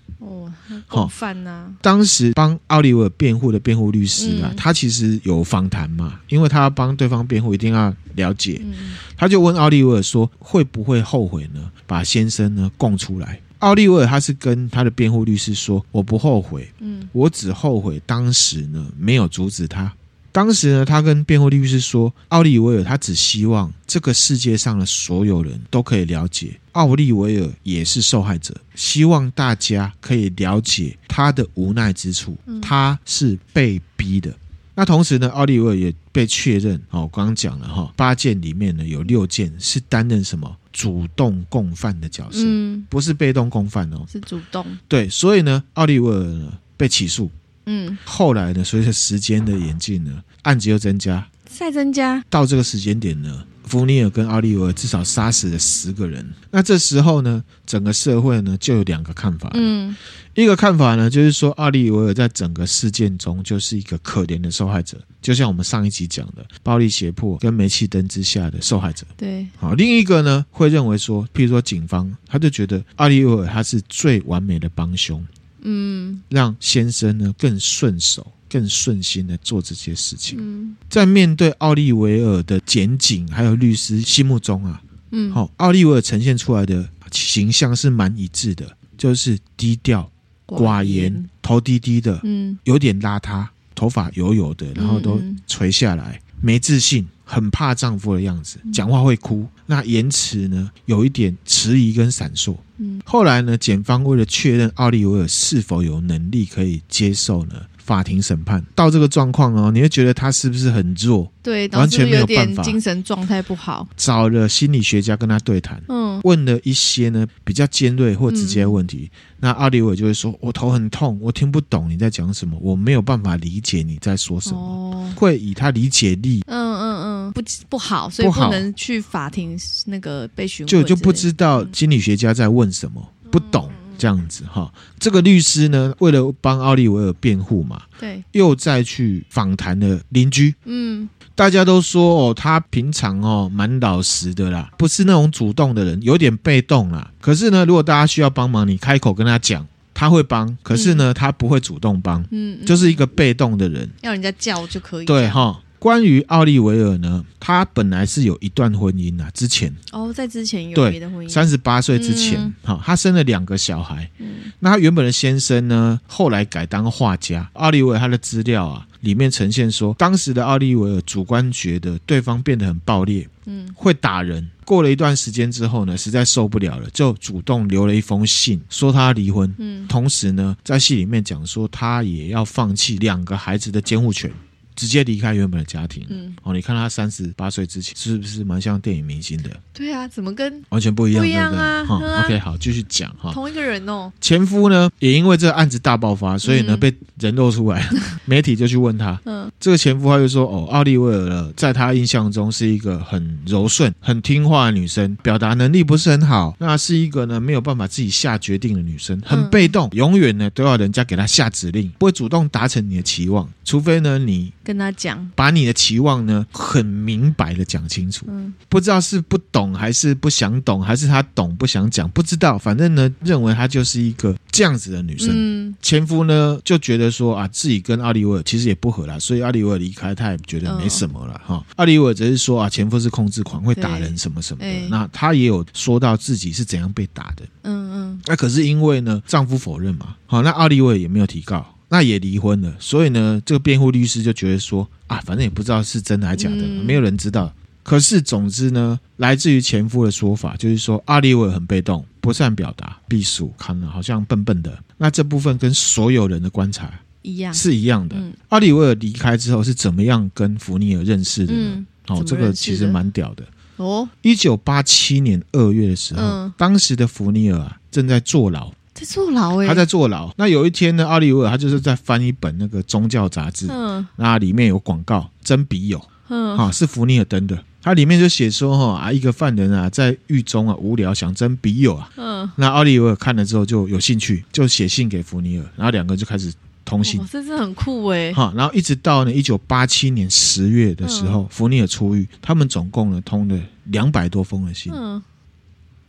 [0.89, 1.67] 共犯呐！
[1.83, 8.61] 当时帮奥利维尔辩护的辩护律师啊，嗯、他其实有访谈嘛，因为他要帮对方辩护，一定要了解。
[8.65, 11.71] 嗯、他就问奥利维尔说：“会不会后悔呢？
[11.87, 19.93] 把先生呢供出来？”奥利维尔他是跟他的辩护律师说：“我不后悔，嗯，我只后悔当时呢没有阻止他。”
[20.37, 34.31] 当时呢，他跟辩护律师说，奥利维尔他只希望这个世界上的所有人都可以了解，奥利维尔也是受害者，希望大家可以了解他的无奈之处，他是被逼的。
[34.75, 44.67] 那同时呢，奥利维尔也被确认，哦，我刚刚讲了哈，八件里面呢有六件是担任什么主动共犯的角色，嗯，不是被动共犯哦，是主动。
[44.87, 47.31] 对，所以呢，奥利维尔呢被起诉。
[47.67, 52.25] 嗯，后来呢，随着时间的演进呢，案子又增加，再增加。
[52.31, 56.25] 到这个时间点呢，福尼尔跟奥利维尔至少杀死了十个人。
[56.51, 59.51] 那这时候呢，整个社会呢就有两个看法。
[59.55, 59.95] 嗯，
[60.35, 69.05] 一个看法呢，就是说奥利维尔在整个事件中就是一个可怜的受害者，就像我们上一集讲的，暴力胁迫跟煤气灯之下的受害者。
[69.17, 75.27] 对，好，另一个呢会认为说，譬如说警方他就觉得奥利维尔他是最完美的帮凶。
[75.63, 80.39] 嗯，让先生呢更顺手、更顺心的做这些事情。
[80.41, 90.11] 嗯，在面对奥利维尔的检警还有律师心目中啊，嗯，好，奥利维尔呈现出来的形象是蛮一致的，就是低调、
[90.47, 102.57] 寡言、头低低的，嗯，有点邋遢，头发油油的，然后都垂下来，没自信，很怕丈夫的样子，讲话会哭，那言辞呢有一点迟疑跟闪烁。
[102.79, 107.55] 嗯，后来呢，检方为了确认奥利维尔是否有能力可以接受呢
[107.87, 111.33] 法庭审判，到这个状况哦，你会觉得他是不是很弱？
[111.41, 113.87] 对，完全没有办法，精神状态不好。
[113.97, 119.09] 找了心理学家跟他对谈，嗯，问了一些呢比较尖锐或直接的问题。
[119.13, 124.59] 嗯、那奥利维尔就会说：“我头很痛，我听不懂你在讲什么，我没有办法理解你在说什么。
[124.59, 133.71] 哦”会以他理解力，嗯嗯嗯，不不好，所以不能去法庭那个被询问，就就不知道心理学家在问什么，嗯、不懂。
[133.99, 147.11] 这样子哈，这个律师呢，为了帮奥利维尔辩护嘛，对，又再去访谈了邻居，嗯，大家都说哦，他平常哦蛮老实的啦，不是那种主动的人，有点被动啦。
[147.21, 150.57] 可是呢，如果大家需要帮忙，你开口跟他讲，他会帮。
[150.63, 155.07] 可是呢，嗯、他不会主动帮，嗯，就是一个被动的人，要人家叫就可以。
[155.07, 155.61] 对哈。
[155.79, 164.11] 关于奥利维尔呢，他本来是有一段婚姻啊，之前哦，在之前有别的婚姻，三十八岁之前，好、嗯，他生了两个小孩。
[164.19, 167.49] 嗯，那他原本的先生呢，后来改当画家。
[167.55, 174.49] 奥利维尔他的资料啊，里面呈现说，当时的奥利维尔主观觉得对方变得很暴烈，嗯，会打人。
[174.65, 179.55] 过了一段时间之后呢，实在受不了了，就主动留了一封信，说他离婚。
[179.59, 184.29] 嗯，同时呢，在戏里面讲说，他也要放弃两个孩子的监护权。
[184.77, 189.51] 直接离开原本的家庭，嗯，哦，你看他三十八岁之前是不是蛮像电影明星的？
[189.73, 191.23] 对啊，怎么跟完全不一样？
[191.25, 191.85] 不一样啊！
[191.85, 193.33] 哈，OK，好，继续讲哈。
[193.33, 194.13] 同一个人哦。
[194.21, 197.89] 前夫呢，也因为这个案子大爆发，所以呢，被人肉出来，
[198.27, 214.53] 媒体就去问他，嗯，这个前夫他就说，哦，奥利维尔在他印象中是一个很柔顺、很听话的女生，表达能力不是很好，那是一个呢没有办法自己下决定的女生，很被动，永远呢都要人家给她下指令，不会主动达成你的期望，除非呢你。
[214.67, 218.27] 跟他讲，把你的期望呢很明白的讲清楚。
[218.29, 222.59] 嗯，不知道是不懂还是不想懂，还是他懂不想讲，不知道。
[222.59, 225.31] 反正呢，认为她就是一个这样子的女生。
[225.33, 231.65] 嗯，前夫呢就觉得说啊，自己跟奥利维尔其实也不合啦，所以奥利维尔离开，他也觉得没什么了哈。
[231.77, 234.67] 奥利维尔只是说啊，前夫是控制狂，会打人什么什么的。
[234.67, 237.45] 欸、那他也有说到自己是怎样被打的。
[237.63, 238.21] 嗯嗯。
[238.27, 241.65] 那可是因为呢，丈夫否认嘛，好，那奥利维尔也没有提告。
[241.89, 247.53] 那也离婚了，所以呢，这个辩护律师就觉得说啊，反正也不知道是真的还是假的，嗯、没有人知道。
[247.85, 254.77] 可是总之呢，来自于前夫的说法，就是说阿利维尔很被动，不善表达，避暑，看了好像笨笨的。
[254.97, 258.17] 那这部分跟所有人的观察一样，是一样的。
[258.49, 261.61] 奥利维尔离开之后是怎么样跟福尼尔认识的呢？
[261.77, 263.45] 嗯、哦，这个其实蛮屌的
[263.77, 264.09] 哦。
[264.23, 268.73] 一九八七年二月的时候，嗯、当时的福尼尔啊正在坐牢。
[268.97, 270.33] 在坐牢哎，他在坐牢。
[270.39, 277.63] 那有一天呢，奥利维尔他就是在翻一本那个宗教杂志，嗯，那里面有广告征笔友，嗯，哈，是福尼尔登的。
[277.83, 286.53] 他里面就写说哈啊，一个犯人啊在狱中啊无聊想征笔友啊，嗯，那奥利维尔看了之后就有兴趣，就写信给福尼尔，然后两个就开始
[286.85, 287.21] 通信。
[287.31, 295.23] 这是很酷哎，哈，然后一直到呢一九八七年十月的时候，福尼尔出狱，他们总共呢通了两百多封的信，嗯，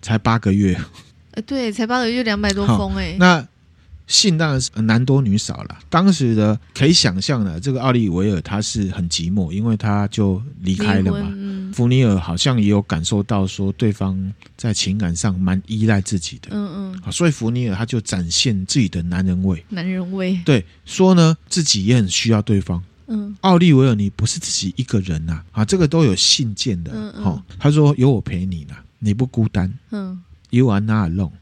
[0.01, 0.79] 才八个月。
[1.41, 3.15] 对，才八个月就两百多封哎。
[3.19, 3.47] 那
[4.07, 5.77] 信当然是男多女少了。
[5.89, 11.27] 当时的可以想象的，这个奥利维尔他是很寂寞，因为他就离开了嘛。
[11.29, 16.47] 嗯、福尼尔好像也有感受到说对方在情感上蛮依赖自己的。
[16.51, 17.11] 嗯嗯。
[17.11, 19.61] 所以福尼尔他就展现自己的男人味。
[19.67, 20.39] 男人味。
[20.45, 22.81] 对，说呢自己也很需要对方。
[23.07, 23.35] 嗯。
[23.41, 25.63] 奥利维尔，你不是自己一个人呐、啊？
[25.63, 26.91] 啊，这个都有信件的。
[26.93, 27.43] 嗯嗯。
[27.59, 29.71] 他说有我陪你呢，你不孤单。
[29.91, 30.17] 嗯。
[30.57, 31.31] You are not alone.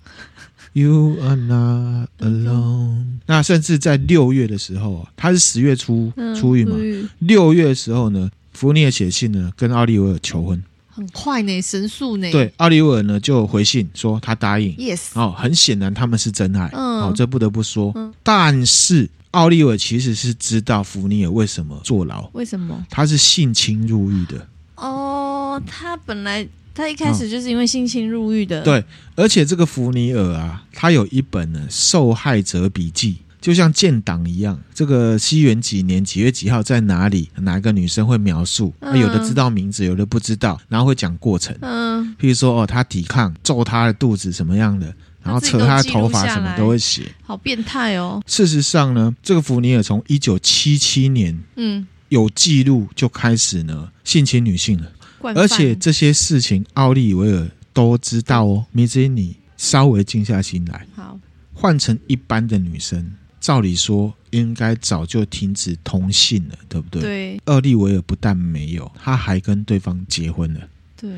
[0.73, 3.19] You are not alone.
[3.27, 6.75] 那甚至在六月的时候，他是十月初出狱嘛？
[7.19, 12.29] 六月的时候呢，福尼尔写信呢，跟奥利维尔求婚，很快呢，神速呢。
[12.29, 14.75] 对，奥利维尔呢就回信说他答应。
[14.75, 15.11] Yes。
[15.13, 16.69] 哦，很显然他们是真爱。
[16.73, 17.03] 嗯。
[17.03, 17.93] 哦，这不得不说。
[18.21, 22.29] 但是奥利维尔其实是知道福尼尔为什么坐牢？
[22.33, 22.85] 为什么？
[22.89, 24.45] 他是性侵入狱的。
[24.75, 26.45] 哦，他本来。
[26.75, 28.83] 他一开始就是因为性侵入狱的，对，
[29.15, 34.59] 而且这个福尼尔啊，他有一本呢受害者笔记，就像建档一样。
[34.73, 38.73] 这个西元几年几月几号在哪里，哪个女生会描述？
[38.81, 41.57] 嗯、有的知道名字，有的不知道，然后会讲过程。
[41.61, 47.03] 嗯，譬如说哦，他抵抗，揍他的肚子什么样的，然后扯他的头发什么都会写。
[47.23, 48.21] 好变态哦！
[48.27, 54.91] 事实上呢，这个福尼尔从一九七七年嗯有记录就开始呢性侵女性了。
[55.21, 58.65] 而且这些事情，奥利维尔都知道哦。
[58.71, 60.85] 米子，你稍微静下心来。
[60.95, 61.19] 好，
[61.53, 67.01] 换成一般的女生，照理说应该早就停止通信了，对不对？
[67.01, 67.41] 对。
[67.45, 70.61] 奥利维尔不但没有，他还跟对方结婚了。
[70.95, 71.11] 对。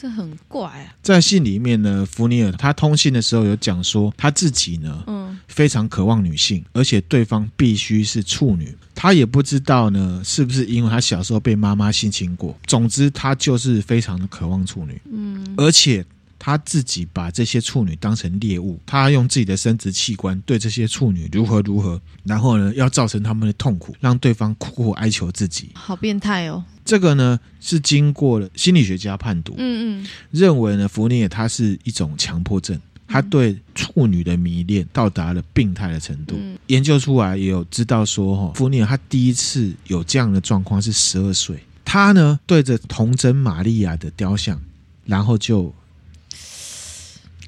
[0.00, 0.94] 这很怪啊！
[1.02, 5.17] 在信里面呢，福尼尔他通信的时候有讲说，他自己呢，嗯，
[5.58, 8.72] 非常渴望女性，而且对方必须是处女。
[8.94, 12.56] 他也不知道呢，是不是因为他小时候被妈妈性侵过。
[12.64, 16.06] 总之，他就是非常的渴望处女，嗯，而且。
[16.40, 25.70] 他自己把这些处女当成猎物，他用自己的生殖器官对这些处女如何如何，然后呢，要造成他们的痛苦，让对方苦苦哀求自己。
[25.74, 26.62] 好变态哦！
[26.84, 36.36] 这个呢是经过了心理学家判读，嗯嗯，认为呢弗尼尔他是一种强迫症，他对处女的迷恋到达了病态的程度。
[36.38, 44.60] 嗯、研究出来也有知道说，哈，福尼尔他第一次有这样的状况是十二岁，他呢对着童贞玛利亚的雕像，
[45.04, 45.74] 然后就。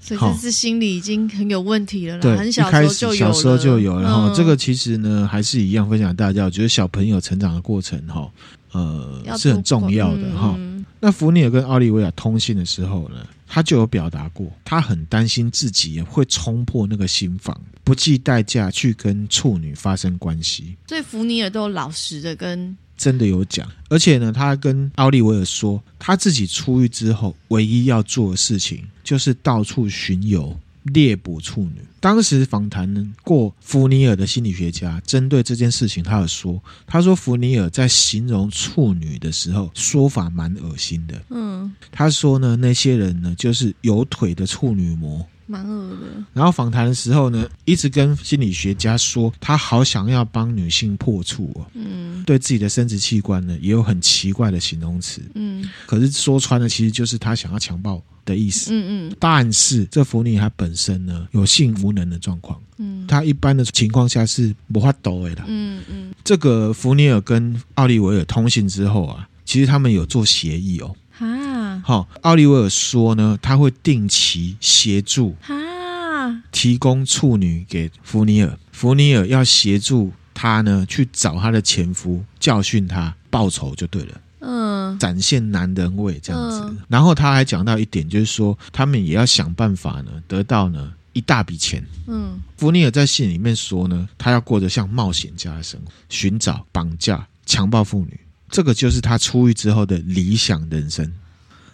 [0.02, 4.02] 所以这是心理已经很有问题了啦，对，很小时候就有，小时候就有了。
[4.02, 8.28] 然后这个其实呢，还是一样分享大家，我觉得小朋友成长的过程哈，
[8.72, 10.58] 呃，是很重要的哈。
[10.98, 20.76] 那福尼尔跟奥利维亚通信的时候呢，他就有表达过，他很担心自己会冲破那个心房，不计代价去跟处女发生关系。
[20.86, 22.76] 所以福尼尔都老实的跟。
[22.96, 31.82] 真的有讲，而且呢，他跟奥利维尔说，他自己出狱之后，唯一要做的事情就是到处巡游猎捕处女。
[32.00, 41.22] 当时访谈过福尼尔的心理学家，针对这件事情，他有说，他说福尼尔在形容处女的时候，说法蛮恶心的。
[41.28, 45.26] 嗯，他说呢，那些人呢，就是有腿的处女膜。
[45.46, 46.06] 蛮恶的。
[46.32, 51.66] 然后访谈的时候呢，一直跟心理学家说，他好想要帮女性破处哦。
[51.74, 55.20] 嗯，对自己的生殖器官呢，也有很奇怪的形容词。
[55.34, 58.00] 嗯，可是说穿了，其实就是他想要强暴
[58.30, 58.70] 的意思。
[58.72, 59.16] 嗯嗯。
[59.18, 62.58] 但是这福尼他本身呢，有性无能的状况。
[62.78, 65.44] 嗯，他一般的情况下是不发抖的啦。
[65.48, 66.14] 嗯嗯。
[66.24, 70.94] 这个福尼尔跟奥利维尔通信之后啊，其实他们有做协议哦。
[71.18, 84.20] 啊，好，奥利维尔说呢，他会定期协助啊，提供处女给福尼尔，福尼尔要协助他呢去找他的前夫，教训他，报仇就对了。
[84.40, 86.60] 嗯，展现男人味这样子。
[86.64, 86.78] 嗯。
[86.88, 91.84] 然后他还讲到一点，就是说他们也要想办法呢，得到呢一大笔钱。
[92.06, 98.18] 嗯，福尼尔在信里面说呢，他要过着像冒险家的生活，寻找、绑架、强暴妇女，
[98.50, 101.10] 这个就是他出狱之后的理想人生。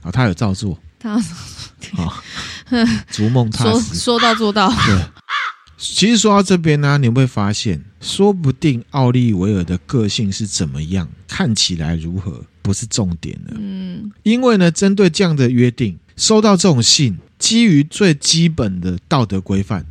[0.02, 0.78] 啊，他有照做。
[0.98, 1.12] 他
[1.96, 2.22] 啊，
[3.10, 3.94] 逐梦踏 说实。
[3.96, 5.04] 说到做到，对，
[5.76, 13.54] 其实说到这边呢，你会发现，说不定奥利维尔的个性是怎么样，看起来如何，不是重点了。
[13.56, 19.86] 嗯因为呢，针对这样的约定，收到这种信，基于最基本的道德规范，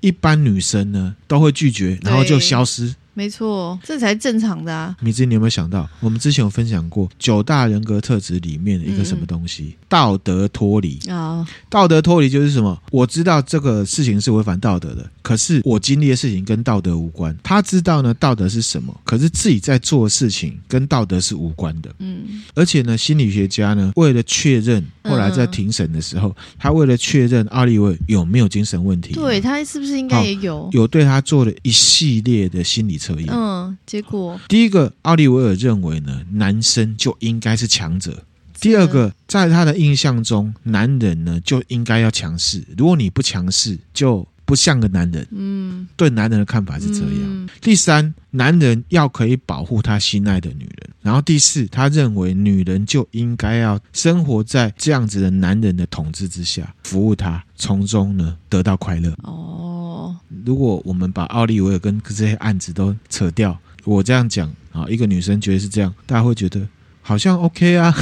[0.00, 2.94] 一般女生呢都会拒绝，然后就消失。
[3.14, 4.94] 没错，这才正常的啊。
[5.00, 9.76] 米芝，你有没有想到，我们之前有分享过九大人格特质里面的一个什么东西？
[9.88, 10.98] 道德脱离。
[11.08, 12.76] 啊，道德脱离就是什么？
[12.90, 17.36] 我知道这个事情是违反道德的，可是我经历的事情跟道德无关。
[17.42, 21.94] 他知道呢，道德是什么，可是自己在做的事情跟道德是无关的。
[22.00, 30.68] 嗯而且呢，心理学家呢，为了确认，后来在庭审的时候，他为了确认奥利维有没有精神问题，对他是不是应该也有？
[30.72, 33.28] 有对他做了一系列的心理测验。
[33.30, 34.40] 嗯，结果？
[34.48, 38.12] 第一个，奥利维尔认为呢，男生就应该是强者；
[38.58, 45.26] 第二个，在他的印象中，男人呢就应该要强势，如果你不强势，就不像个男人。
[45.30, 47.20] 嗯对男人的看法是这样。
[47.22, 50.90] 嗯第三，男人要可以保护他心爱的女人。
[51.02, 59.14] 然后第四，他认为女人就应该要生活在这样子的男人的统治之下，服务他，从中呢得到快乐。
[59.22, 66.66] 哦，如果我们把奥利维尔跟这些案子都扯掉，我这样讲啊，一个女生觉得是这样，大家会觉得
[67.06, 67.94] 好像 OK 啊，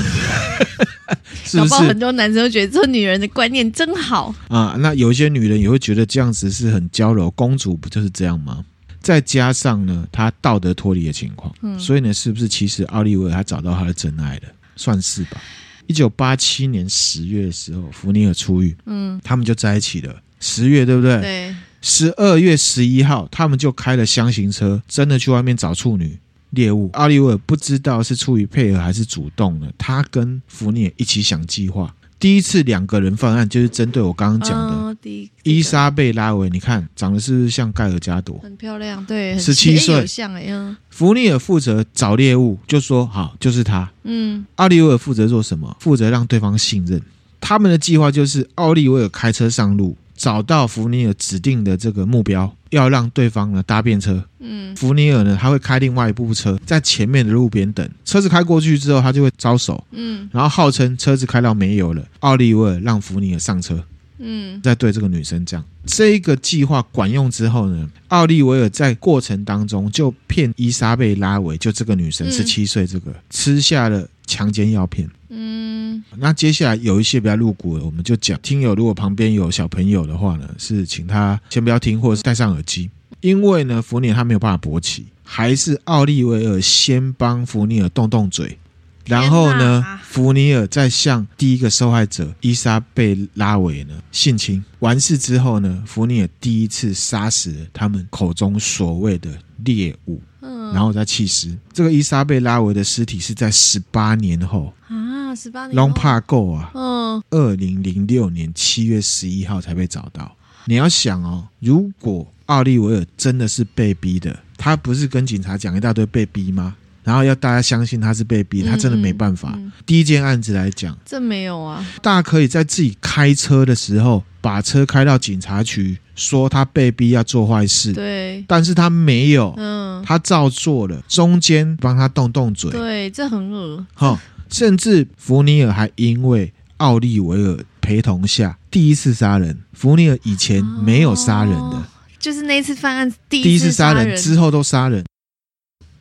[1.45, 1.99] 是不是很？
[1.99, 4.33] 多男生都觉得这女人的观念真好。
[4.49, 8.65] 啊，那有一些女人也会觉得这样子是很娇柔，公主不就是这样吗？
[9.01, 14.43] 再加上呢，她道德脱离的情况，嗯所以呢，是不是其实奥利维尔他找到他的真爱了？
[14.77, 15.43] 算是吧。
[15.89, 20.15] 一九八七年十月的时候，福尼尔出狱，嗯，他们就在一起了。
[20.39, 21.21] 十月对不对？
[21.21, 26.17] 对，十二月十一号，他们就开了箱型车，真的去外面找处女
[26.53, 26.89] 猎物。
[26.95, 31.95] 奥利维尔不知道是出于配合还是主动的，他跟福尼尔一起想计划。
[32.19, 36.49] 第一次两个人犯案，就是针对我刚刚讲的伊莎贝拉维。
[36.51, 38.39] 你看长得是不是像盖尔加朵？
[38.41, 43.91] 很漂亮，对，十七岁像哎，呀福尼尔负责找猎物，就说好，就是他。
[44.05, 45.77] 嗯奥利维尔负责做什么？
[45.81, 47.03] 负责让对方信任。
[47.41, 54.23] 他们的计划就是奥利维尔开车上路，找到福尼尔指定的这个目标，要让对方呢搭便车。
[54.41, 63.85] 嗯福尼尔呢，他会开另外一部车在前面的路边等，车子开过去之后，他就会招手，嗯然后号称车子开到没油了，奥利维尔让弗尼尔上车，
[64.19, 65.65] 嗯再对这个女生这样。
[65.85, 75.09] 这一个计划管用之后呢，奥利维尔在过程当中就骗伊莎贝拉维，就这个女生嗯十七岁，这个、吃下了强奸药片。
[75.35, 78.39] 嗯那接下来有一些比较露骨的，我们就讲。
[78.43, 82.91] 听友如果旁边有小朋友的话呢，是请他先不要听，或者是戴上耳机，
[83.23, 88.59] 因为呢，福尼尔他没有办法勃起，还是奥利维尔先帮福尼尔动动嘴，
[89.07, 94.63] 然后呢哪，福尼尔再向第一个受害者伊莎贝拉维呢性侵。
[94.81, 99.31] 完事之后呢，福尼尔第一次杀死了他们口中所谓的
[99.65, 101.57] 猎物，嗯，然后再弃尸。
[101.73, 105.02] 这个伊莎贝拉维的尸体是在十八年后啊，
[105.35, 106.71] 十八年，long p a go 啊。
[106.75, 110.35] 嗯二零零六年七月十一号才被找到。
[110.65, 116.77] 你要想哦，如果奥利维尔真的是被逼的，他不是跟警察讲一大堆被逼吗？
[117.03, 119.55] 然后要大家相信他是被逼，他真的没办法。
[119.57, 134.21] 嗯嗯第一件案子来讲，这没有啊，大家可以在自己开车的时候，把车开到警察局，说他被逼要做坏事，对，但是他没有，嗯，他照做了，中间帮他动动嘴，对，这很恶，哈，
[134.53, 141.85] 甚至福尼尔还因为奥利维尔陪同下第一次杀人，福尼尔以前没有杀人的，哦
[142.19, 145.05] 就是那一次犯案第第一次次杀杀人之后都杀人。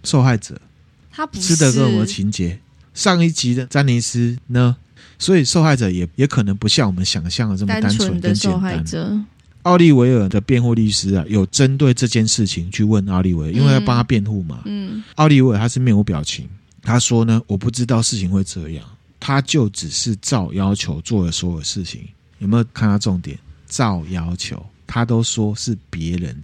[0.03, 0.59] 受害者
[1.11, 2.59] 他不是斯德哥尔情节，
[2.93, 4.75] 上一集的詹尼斯呢，
[5.17, 8.59] 所以受害者也也可能不像我们想象的这么单单纯跟简单。
[8.59, 9.19] 害者，
[9.63, 14.61] 奥利维尔的辩护律师啊，有针对这件事情去问奥利维尔，因为要帮他辩护嘛。
[14.65, 15.03] 嗯。
[15.15, 16.47] 奥利维尔他是面无表情，
[16.81, 18.85] 他说呢，我不知道事情会这样，
[19.19, 22.07] 他就只是照要求做了所有事情。
[22.39, 23.37] 有没有看到重点？
[23.67, 26.43] 照要求，他都说是别人，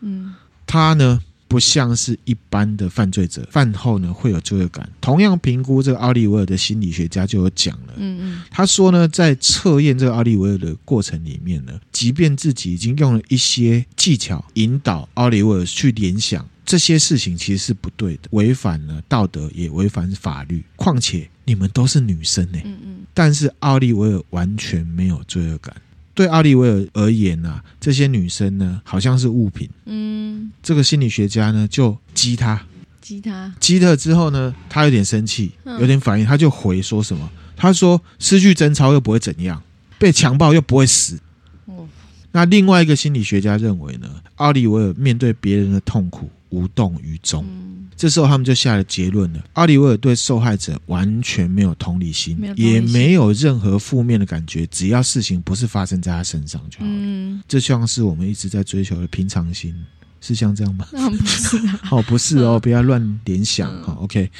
[0.00, 0.34] 嗯
[0.66, 4.86] 他呢不像是一般的犯罪者，饭后呢会有罪恶感。
[5.00, 20.62] 同样评估这个奥利维尔的心理学家就有讲了，嗯嗯，他说呢，在测验这个奥利维尔的过程里面呢，即便自己已经用了一些技巧引导奥利维尔去联想这些事情，其实是不对的，违反了道德，也违反法律。
[20.76, 25.74] 况且你们都是女生呢，嗯嗯，但是奥利维尔完全没有罪恶感。
[26.12, 29.66] 对奥利维尔而言呢、啊，这些女生呢，好像是物品。
[29.86, 32.60] 嗯，这个心理学家呢，就激他，
[33.00, 37.30] 激他，激他之后呢，他有点生气，有点反应，他就回说什么？
[37.56, 39.62] 他说：“失去贞操又不会怎样，
[39.98, 41.18] 被强暴又不会死。”
[41.64, 41.88] 哦，
[42.30, 47.44] 那另外一个心理学家认为呢，奥利维尔面对别人的痛苦无动于衷。
[47.44, 54.64] 嗯这时候，他们就下了结论了：奥利维尔对受害者完全没有同理心，没理心，也没有任何负面的感觉。
[54.68, 56.92] 只要事情不是发生在他身上就好了。
[56.94, 59.74] 嗯，这像是我们一直在追求的平常心，
[60.20, 60.86] 是像这样吗？
[60.92, 63.68] 那 不是啊， 哦，不是哦，不要乱联想。
[63.82, 64.30] 哈，嗯，OK。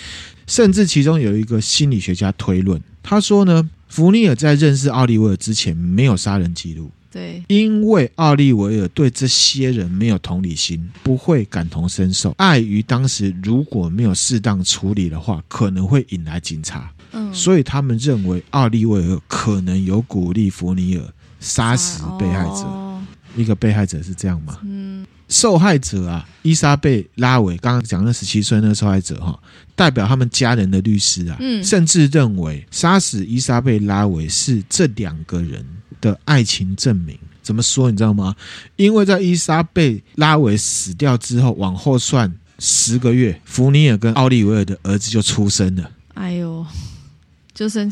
[0.47, 6.93] 甚至其中有一个心理学家推论，他说呢，福尼尔在认识奥利维尔之前没有杀人记录。
[7.11, 16.93] 对，因为奥利维尔对这些人没有同理心，不会感同身受，碍于当时如果没有适当处理的话，可能会引来警察。
[17.13, 21.05] 嗯，所以他们认为奥利维尔可能有鼓励弗尼尔
[21.41, 22.65] 杀死被害者。
[22.65, 23.03] 哦，
[23.35, 24.59] 一个被害者是这样吗？
[24.65, 29.41] 嗯，受害者啊，伊莎贝拉维刚刚讲那十七岁那个受害者哈，
[29.75, 35.65] 代表他们家人的律师啊，嗯，甚至认为杀死伊莎贝拉维是这两个人。
[36.01, 37.91] 的爱情证明怎么说？
[37.91, 38.37] 你知道吗？
[38.77, 45.91] 因为在伊莎贝拉维死掉之后，往后算十个月，福尼尔跟奥利维尔的儿子就出生了。
[46.15, 46.67] 哎呦，
[47.55, 47.91] 就生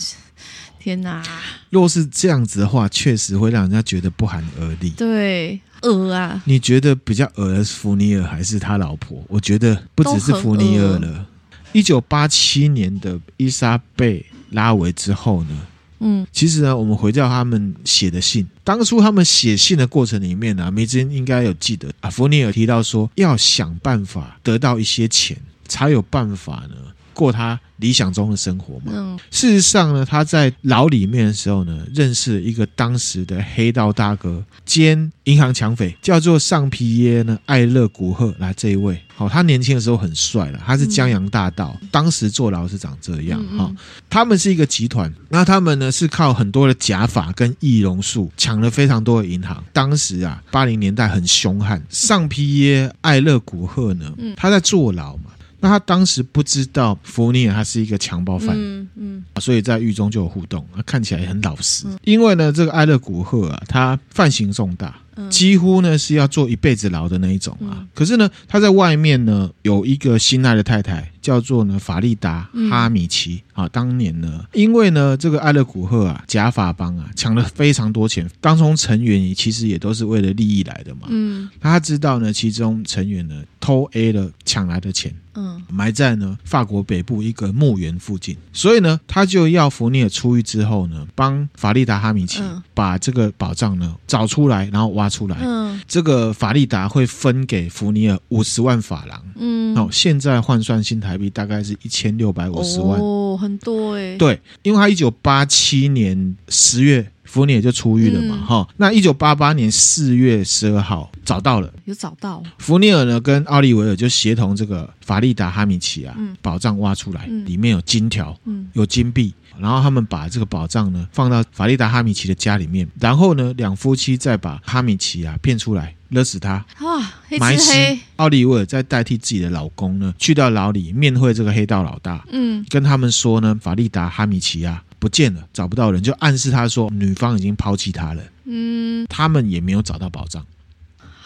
[0.79, 1.23] 天哪！
[1.71, 4.91] 若是这样子的话，确实会让人家觉得不寒而栗。
[4.91, 6.41] 对，恶啊！
[6.45, 9.25] 你觉得比较恶的是福尼尔还是他老婆？
[9.29, 11.27] 我觉得不只是福尼尔了。
[11.73, 15.67] 一九八七年的伊莎贝拉维之后呢？
[16.01, 25.37] 嗯，其实呢，我们回到他们写的信，当初他们写信的过程里面呢、啊，梅珍应该有记得啊，弗尼尔提到说，要想办法得到一些钱，
[25.67, 26.77] 才有办法呢
[27.17, 28.93] 过他理想中的生活嘛。
[28.95, 39.01] 嗯，事实上呢，他在牢里面的时候呢，认识了一个当时的黑道大哥兼银行抢匪，叫做尚皮耶呢艾勒古赫，来这一位。
[39.17, 43.75] 好，他年轻的时候很帅了，他是江洋大盗，嗯、当时坐牢是长这样哈。
[44.11, 49.65] 他们是一个集团，那他们呢是靠很多的假发跟易容术抢了非常多的银行。
[49.73, 51.83] 当时啊，八零年代很凶悍。
[51.89, 55.31] 尚皮耶艾勒古赫呢，他在坐牢嘛，
[55.67, 61.87] 那他当时不知道弗尼尔他是一个强暴犯，嗯嗯，所以在狱中就有互动，看起来很老实。
[62.05, 64.95] 因为呢，这个艾勒古赫啊，他犯行重大。
[65.31, 73.67] 几乎呢是要坐一辈子牢的那一种啊，可是呢他在外面呢有一个心爱的太太，叫做呢法利达哈米奇啊。
[73.71, 81.09] 当年呢，因为呢这个艾勒古赫啊假法帮啊抢了非常多钱，当中成员也其实也都是为了利益来的嘛。
[81.09, 92.41] 嗯，他知道呢其中成员呢偷 A 了抢来的钱，嗯，埋在呢法国北部一个墓园附近，所以呢他就要弗尼尔出狱之后呢，帮法利达哈米奇
[92.73, 95.07] 把这个宝藏呢找出来，然后挖。
[95.17, 112.43] 出来，嗯，这个法利达会分给弗尼尔五十万法郎，嗯，哦，现在换算新台币大概是一千六百五十万，哦，很多哎、欸，对，因为他一九八七年十月福尼尔就出狱了嘛，哈、嗯，那一九八八年四月十二号找到了，有找到。
[112.59, 119.35] 福尼尔呢，跟奥利维尔就协同这个法利达哈米奇啊，嗯，宝藏挖出来，嗯，里面有金条，嗯，有金币。
[119.61, 127.99] 然后他们把这个宝藏呢放到法利达哈米奇的家里面，然后呢两夫妻再把哈米奇啊骗出来勒死他，哇，黑埋尸。
[128.17, 140.45] 奥利维尔再代替自己的老公呢去到牢里面会这个黑道老大，嗯，跟他们说呢法利达哈米奇啊不见了，找不到人，就暗示他说女方已经抛弃他了，嗯，他们也没有找到宝藏。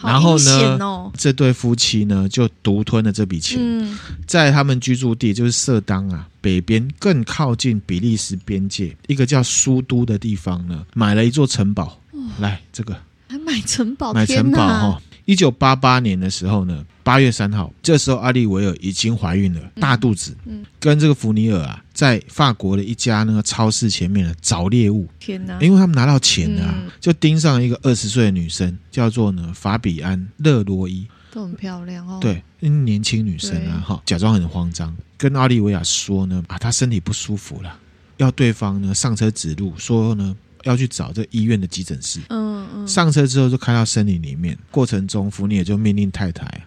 [0.03, 11.97] 然后呢，哦、这对夫妻呢就独吞了这笔钱，嗯、在他们居住地就是色当啊北边更靠近比利时边界一个叫苏都的地方呢，买了一座城堡。
[12.11, 12.95] 哦、来，这个。
[13.27, 14.11] 还买城堡？
[14.13, 15.01] 买城堡哈！
[15.23, 25.07] 一九八八年的时候呢，八月三号，这时候阿利维尔已经怀孕了，大肚子，嗯嗯、跟这个弗尼尔啊，在法国的一家那个超市前面呢找猎物。
[25.19, 25.59] 天哪！
[25.61, 32.17] 因为他们拿到钱了，啊，嗯、就盯上一个二十岁的女生，叫做呢法比安勒罗伊，都很漂亮哦。
[32.19, 37.77] 对，年轻女生啊，哈，假装很慌张，跟阿利维亚说呢，啊，她身体不舒服了，
[38.17, 42.19] 要对方呢上车指路，说呢要去找这医院的急诊室。
[42.29, 42.87] 嗯嗯。
[42.87, 46.65] 上车之后就开到森林里面，过程中福尼也就命令太太。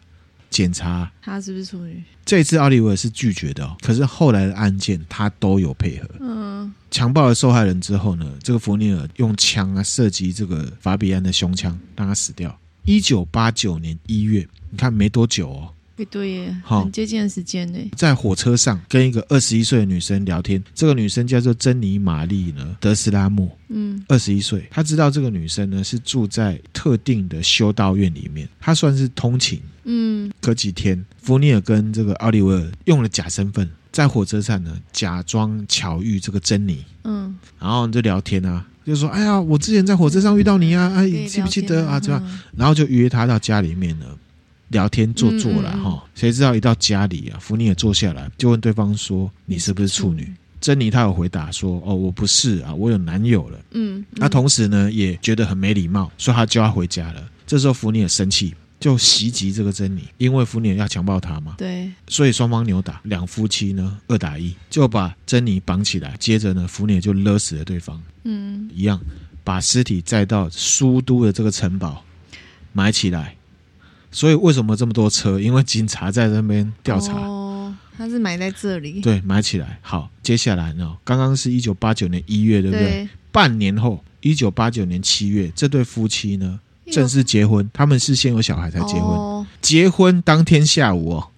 [0.54, 2.00] 检查他是不是处女。
[2.24, 6.08] 这一次奥利维尔是拒绝的哦，可是后来的案件他都有配合。
[6.20, 12.56] 嗯，强暴了受害人之后呢，这个弗尼尔用枪啊射击这个法比安的胸腔，让他死掉。
[12.84, 15.73] 一九八九年一月，你看没多久哦。
[15.96, 17.78] 对对耶，很接近的时间呢。
[17.96, 24.66] 在火车上跟一个二十一岁的女生聊天，这个女生叫做珍妮玛丽呢德斯拉莫，嗯，二十一岁。
[24.70, 29.60] 他知道这个女生呢是住在特定的修道院里面，她算是通勤。
[29.84, 42.00] 嗯，隔几天，福尼尔跟这个奥利维尔用了假身份，在火车站呢假装巧遇这个珍妮，嗯，然后就聊天啊，就说：“哎呀，我之前在火车上遇到你啊，哎，记不记得啊？
[42.00, 44.06] 怎么样？”然后就约他到家里面呢。
[44.68, 57.22] 聊天做作了哈，谁知道一到家里啊，福尼尔坐下来就问对方说：“你是不是处女？”珍妮她有回答说：“哦，我不是啊，我有男友了。”嗯，那同时呢也觉得很没礼貌，所以他就要回家了。
[57.46, 61.54] 这时候福尼尔生气，就袭击这个珍妮，因为福尼尔要强暴她嘛。
[61.58, 68.02] 对，所以双方扭打，两夫妻呢二打一，就把珍妮绑起来，接着呢福尼尔就勒死了对方。
[68.24, 68.98] 嗯，一样
[69.44, 72.02] 把尸体载到苏都的这个城堡
[72.72, 73.36] 埋起来。
[74.14, 75.40] 所以为什么这么多车？
[75.40, 77.14] 因为警察在那边调查。
[77.14, 79.00] 哦，他是埋在这里。
[79.00, 79.76] 对，埋起来。
[79.82, 80.96] 好，接下来呢？
[81.02, 82.84] 刚刚是一九八九年一月，对不对？
[82.84, 83.08] 对。
[83.32, 86.60] 半年后，一九八九年七月，这对夫妻呢
[86.92, 87.68] 正式结婚。
[87.74, 89.02] 他们是先有小孩才结婚。
[89.02, 89.44] 哦。
[89.60, 91.30] 结婚当天下午哦。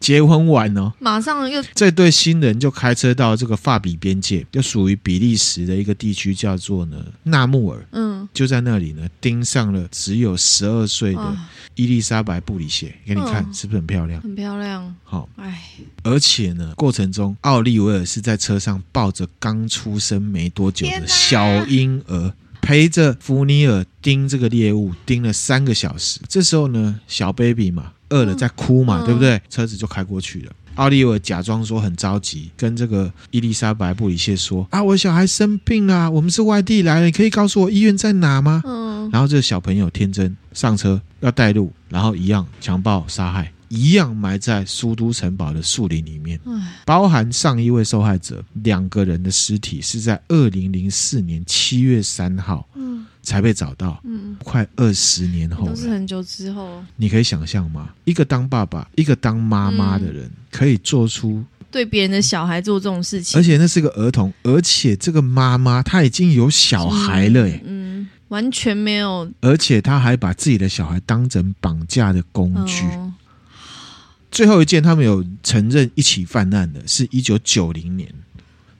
[0.00, 7.86] 结婚完哦，马上又这对新人就开车到这个法比边界，就属于比利时的一个地区，叫做呢纳穆尔。
[7.92, 11.36] 嗯，就在那里呢，盯上了只有十二岁的
[11.74, 12.94] 伊丽莎白布里谢。
[13.06, 14.20] 给你看，是不是很漂亮？
[14.20, 14.94] 很漂亮。
[15.02, 15.62] 好，哎，
[16.02, 26.20] 而且呢，过程中奥利维尔是在车上抱着刚出生没多久的小婴儿，陪着福尼尔盯这个猎物，盯了三个小时。
[26.28, 27.92] 这时候呢，小 baby 嘛。
[28.10, 29.40] 饿了在哭嘛，嗯、对不对？
[29.48, 30.52] 车子就开过去了。
[30.76, 39.08] 奥利维尔假装说很着急，跟这个伊丽莎白布里谢说：“啊，我小孩生病啊，我们是外地来的，你可以告诉我医院在哪吗？”嗯。
[39.12, 46.38] 然后这个小朋友天真上车要带路，然后一样强暴杀害，一样埋在苏都城堡的树林里面。
[46.84, 52.68] 包含上一位受害者两个人的尸体是在二零零四年七月三号。
[52.74, 53.06] 嗯。
[53.24, 56.84] 才被找到，嗯，快二十年后，都是很久之后。
[56.94, 57.88] 你可以想象吗？
[58.04, 72.84] 一个当爸爸，一个当妈妈的人，可以做出对别人的小孩做这种事情，而且那是个儿童，而且这个妈妈她已经有小孩了，哎，嗯，完全没有，而且她还把自己的小孩当成绑架的工具。
[72.84, 73.10] 哦、
[74.34, 78.12] 最后一件他们有承认一起犯案的，是一九九零年，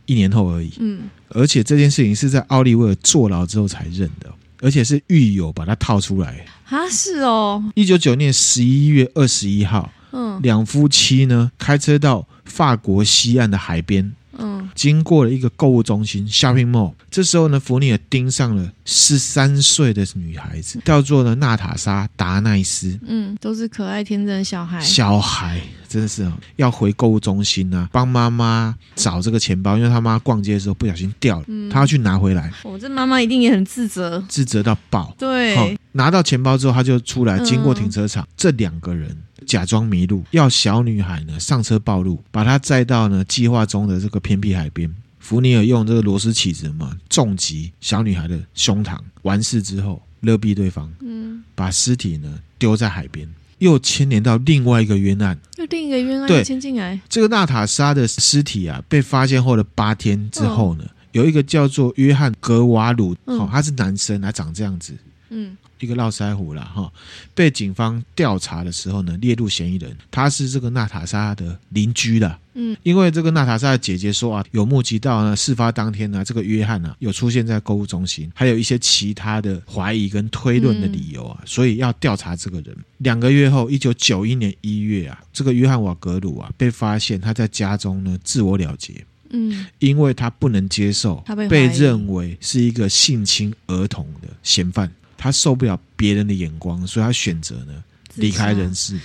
[0.05, 1.03] 一年后而已，嗯。
[1.29, 6.89] 而且这件事情是在奥利维尔坐牢之后才认的，而且是狱友把他套出来啊！
[6.91, 14.13] 是哦，一九九九年十一月二十一号，嗯，两夫妻呢开车到法国西岸的海边。
[14.39, 22.99] 嗯，经过了一个购物中心 shopping mall，这时候呢，弗尼尔盯上了十三岁的女孩子，叫做呢娜塔莎达奈斯。
[23.07, 24.81] 嗯，都是可爱天真的小孩。
[24.81, 32.53] 小孩真的是哦，要回购物中心呢、啊，帮妈妈找这个钱包，因为他妈逛街的时候不小心掉了，嗯、他要去拿回来。
[32.63, 35.15] 我、哦、这妈妈一定也很自责，自责到爆。
[35.19, 39.17] 对、哦，拿到钱包之后，他就出来，经过停车场，嗯、这两个人。
[39.45, 44.93] 假装迷路，要小女孩呢上车暴露，把她载到呢计划中的这个偏僻海边。
[45.21, 53.27] 福尼尔用这个螺丝起子嘛重击小女孩的胸膛，完事之后勒毙对方，嗯，把尸体呢丢在海边，
[53.59, 57.01] 又牵连到另外一个冤案，又另一个冤案对牵进来。
[57.09, 64.93] 这个娜塔莎的尸体啊被发现后的八天之后呢，哦、有一个叫做约翰格瓦鲁，嗯、哦，他是男生，他长这样子，
[65.31, 65.57] 嗯。
[65.85, 66.91] 一个络腮胡了哈，
[67.35, 69.97] 被警方调查的时候呢，列入嫌疑人。
[70.11, 82.77] 他是这个娜塔莎的邻居了，嗯，因为这个娜塔莎的姐姐说啊，有目击到呢，事发当天呢，这个约翰呢有出现在购物中心，还有一些其他的怀疑跟推论的理由啊，嗯、所以要调查这个人。
[82.99, 94.91] 两个月后，一九九一年一月啊，这个约翰瓦格鲁啊被发现他在家中呢自我了结，嗯，因为他不能接受他被被认为是一个性侵儿童的嫌犯。
[95.25, 97.83] 他受不了别人的眼光，所以他选择呢
[98.17, 99.01] 离开人世。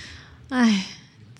[0.50, 0.84] 哎，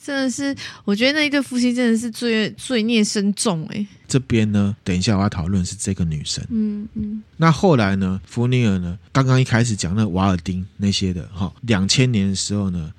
[0.02, 0.56] 真的是，
[0.86, 3.86] 我觉得那一对夫妻真的是罪罪孽深重哎。
[4.08, 6.42] 这边呢，等一下我要讨论是这个女生。
[6.48, 7.22] 嗯嗯。
[7.36, 12.90] 那后来呢，福尼尔呢，刚刚一开始讲那瓦尔丁那些的哈，两千年的时候呢。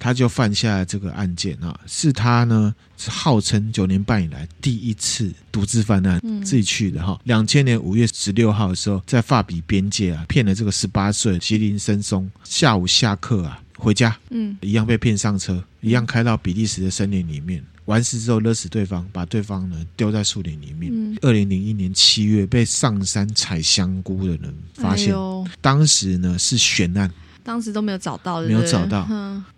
[0.00, 7.20] 他就犯下了这个案件啊，是他呢是号称九年半以来第一次独自犯案，嗯、自己去的哈。
[7.24, 17.62] 两千年五月十六号的时候，在法比边界啊，骗了这个十八岁吉林森松，下午下课啊，回家，嗯，一样被骗上车，一样开到比利时的森林里面。
[17.86, 21.18] 完事之后勒死对方，把对方呢丢在树林里面。
[21.22, 27.10] 二零零一年七月，被上山采香菇的人发现，哎、当时呢是悬案，
[27.42, 29.08] 当时都没有找到，没有找到。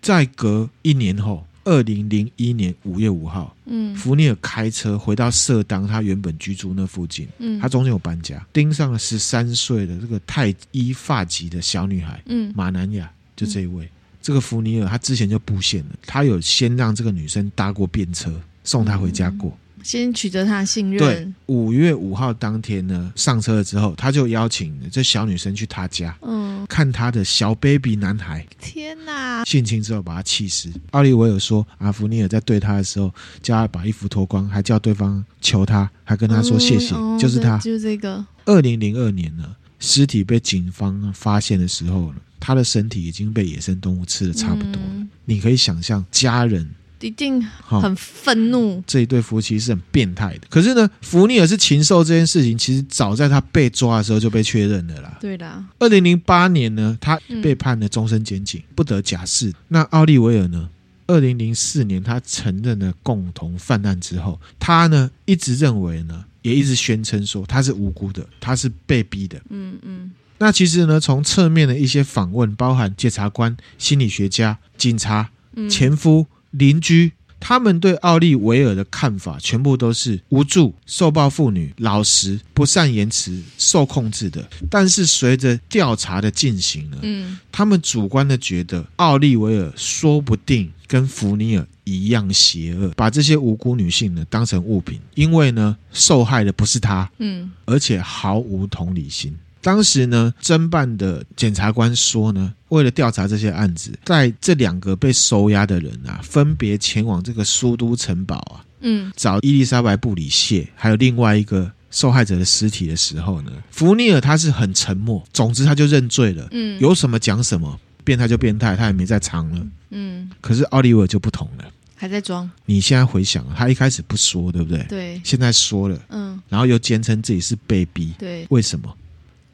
[0.01, 13.85] 再隔一年后，二零零一年五月五号，嗯，福尼尔开车回到社当他原本居住那附近，嗯，他中间有搬家，盯上了十三岁的这个泰伊发籍的小女孩，嗯，马南亚，就这一位。
[13.85, 13.89] 嗯
[14.23, 18.31] 这个福尼尔他之前就布线了，他有先让这个女生搭过便车
[18.63, 20.97] 送她回家过，嗯、先取得她的信任。
[20.97, 28.45] 对，五月五号当天呢，上车了之后，他就邀请这小女生去他家，嗯，看他的小 baby 男孩。
[28.59, 29.43] 天哪！
[29.45, 30.71] 性侵之后把他气死。
[30.91, 38.25] 奥利维尔说，阿弗尼尔在对他的时候，叫他把衣服脱光，还叫对方求他，还跟他说谢谢，嗯、就是他，就是这个。
[38.45, 42.19] 二零零二年呢，尸体被警方发现的时候呢。
[42.45, 46.69] 他的身体已经被野生动物吃的差不多了，嗯，你可以想象家人
[47.03, 48.81] 一定很愤怒。
[48.87, 50.47] 这一对夫妻是很变态的。
[50.49, 55.17] 可是呢，福尼尔是禽兽这件事情，其实早在他被抓的时候就被确认了啦。
[55.19, 55.63] 对的。
[55.79, 59.53] 二零零八年呢，他被判了终身监禁，不得假释。
[59.67, 60.69] 那奥利维尔呢？
[61.05, 69.37] 二零零四年他承认了共同犯案之后，他呢一直认为呢，也一直宣称说他是无辜的，他是被逼的。
[69.49, 70.11] 嗯嗯。
[70.37, 75.29] 那其实呢，从侧面的一些访问，包含检察官、心理学家、警察、
[75.69, 84.47] 前夫、邻居，他们对奥利维尔的看法，全部都是无助、受暴妇女、老实、不善言辞、受控制的。
[84.69, 99.35] 但是随着调查的进行呢，嗯，他们主观的觉得奥利维尔说不定跟福尼尔一样邪恶，把这些无辜女性呢当成物品，因为呢受害的不是他，嗯，而且毫无同理心。
[99.63, 121.63] 当时呢，侦办的检察官说呢，为了调查这些案子，在这两个被收押的人啊，分别前往这个苏都城堡啊，嗯，找伊丽莎白布里谢，还有另外一个受害者的尸体的时候呢，福尼尔他是很沉默，总之他就认罪了，嗯，有什么讲什么，变态就变态，他也没再藏了，嗯，可是奥利维尔就不同了，
[121.95, 122.49] 还在装。
[122.65, 124.83] 你现在回想，他一开始不说，对不对？
[124.89, 128.93] 对，现在说了，嗯，然后又坚称自己是被逼，对，为什么？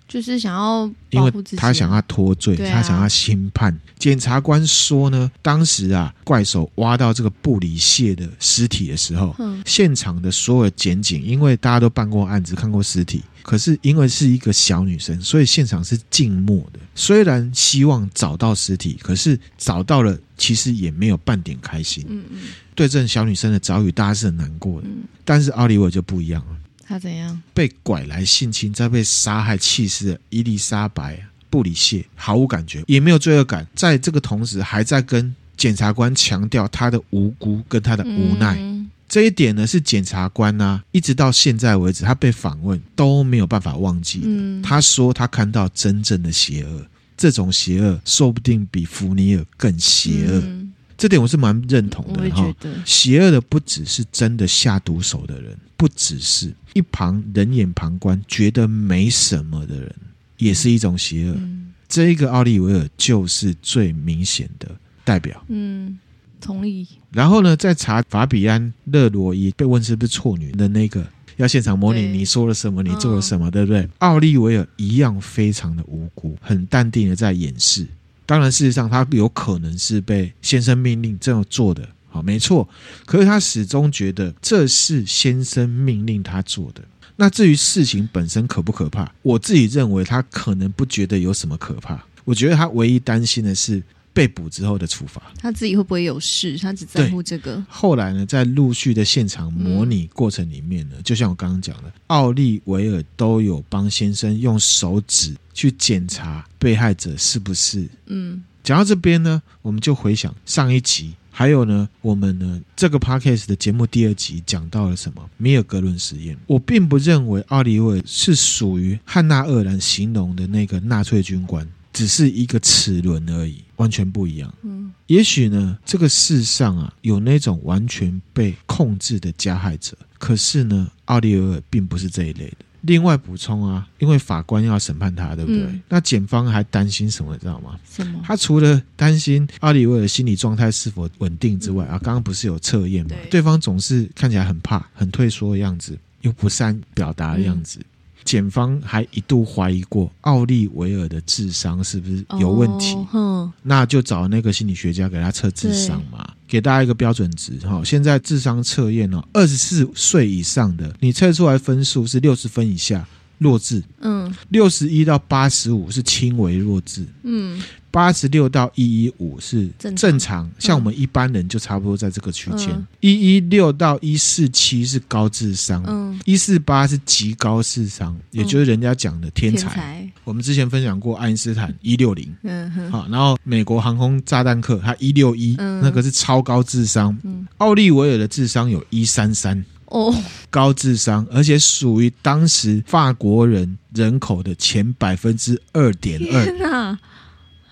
[0.10, 3.80] 就是想要因为他想要脱罪，啊、他想要轻判。
[4.00, 16.80] 检察官说呢，当时啊，怪手挖到这个布里谢的尸体的时候，嗯、现场的所有检警，因为大家都办过案子，看过尸体，可是因为是一个小女生，所以现场是静默的。
[16.96, 22.04] 虽然希望找到尸体，可是找到了，其实也没有半点开心。
[22.10, 22.40] 嗯嗯，
[22.74, 24.88] 对这小女生的遭遇，大家是很难过的。
[24.88, 26.58] 嗯、但是奥利维就不一样了。
[26.90, 38.58] 他怎样被拐来性侵，再被杀害弃尸的伊丽莎白布里谢毫无感觉，也没有罪恶感，在这个同时还在跟检察官强调他的无辜跟他的无奈。
[38.60, 44.26] 嗯、这一点呢，是检察官呢、啊、一直到现在为止，他被访问都没有办法忘记的。
[44.28, 50.40] 嗯、他说他看到真正的邪恶，这种邪恶说不定比福尼尔更邪恶。
[50.40, 50.69] 嗯
[51.00, 52.54] 这点我是蛮认同的哈，
[52.86, 59.96] 邪恶的不只是真的下毒手的人，不只是一旁冷眼旁观觉得没什么的人，
[60.38, 61.36] 也是一种邪恶。
[61.38, 64.70] 嗯、这一个奥利维尔就是最明显的
[65.06, 65.42] 代表。
[65.48, 65.98] 嗯，
[66.42, 66.86] 同意。
[67.12, 73.88] 然后呢，在查法比安勒罗伊被问是不是错女的那个，要现场模拟你说了什么，你做了什么，哦、对不对？
[74.00, 77.88] 奥利维尔一样非常的无辜，很淡定的在掩饰。
[78.30, 82.70] 当然，事实上他有可能是被先生命令这样做的，好，没错。
[83.08, 86.84] 可是他始终觉得这是先生命令他做的。
[87.16, 92.00] 那至于事情本身可不可怕，我自己认为他可能不觉得有什么可怕。
[92.24, 93.82] 我觉得他唯一担心的是。
[94.20, 96.58] 被捕之后的处罚，他自己会不会有事？
[96.58, 97.64] 他只在乎这个。
[97.70, 107.88] 后来呢，在陆续的现场模拟过程里面呢，嗯、就像我刚刚讲的，奥利维尔都有帮先生用手指去检查被害者是不是。
[108.08, 115.30] 嗯，讲到这边呢，我们就回想上一集，还有呢，我们呢这个 podcast 的节目第二集讲到了什么？
[115.38, 116.38] 米尔格伦实验。
[116.46, 121.66] 我并不认为奥利维尔是属于汉娜·厄兰形容的那个纳粹军官。
[121.92, 124.54] 只是一个齿轮而已，完全不一样。
[124.64, 132.58] 嗯，也许呢，这个世上啊，有那种完全被控制的加害者，可是呢，奥利维尔并不是这一类的。
[132.82, 135.64] 另外补充啊，因为法官要审判他，对不对？
[135.64, 137.78] 嗯、那检方还担心什么，你知道吗？
[137.90, 138.22] 什么？
[138.24, 143.10] 他除了担心奥利维尔心理状态是否稳定之外，嗯、啊，刚刚不是有测验吗？
[143.10, 147.80] 对，对方总是看起来很怕、很退缩的样子，又不善表达的样子。
[147.80, 147.86] 嗯
[148.30, 157.82] 检方还一度怀疑过奥利维尔的智商是不是有问题，哦、那就找那个心理学家给他测智商嘛，给大家一个标准值哈。
[157.84, 163.04] 现在智商测验哦，二十四岁以上的，你测出来分数是六十分以下。
[163.40, 167.60] 弱智，嗯，六十一到八十五是轻微弱智，嗯，
[167.90, 172.70] 八十六到一一五是正常，正常，像我们一般人就差不多在这个区间，
[173.00, 179.70] 一一六到一四七是高智商，嗯，一四八是极高智商，也就是人家讲的天才。
[179.70, 180.10] 天才。
[180.26, 189.64] 我们之前分享过爱因斯坦一六零，嗯哼，好，然后美国航空炸弹客他一六一，那个是超高智商，嗯，奥利维尔的智商有一三三。
[189.90, 190.16] 哦，
[190.50, 196.46] 高智商，而且属于当时法国人人口的前百分之二点二。
[196.46, 197.00] 天哪，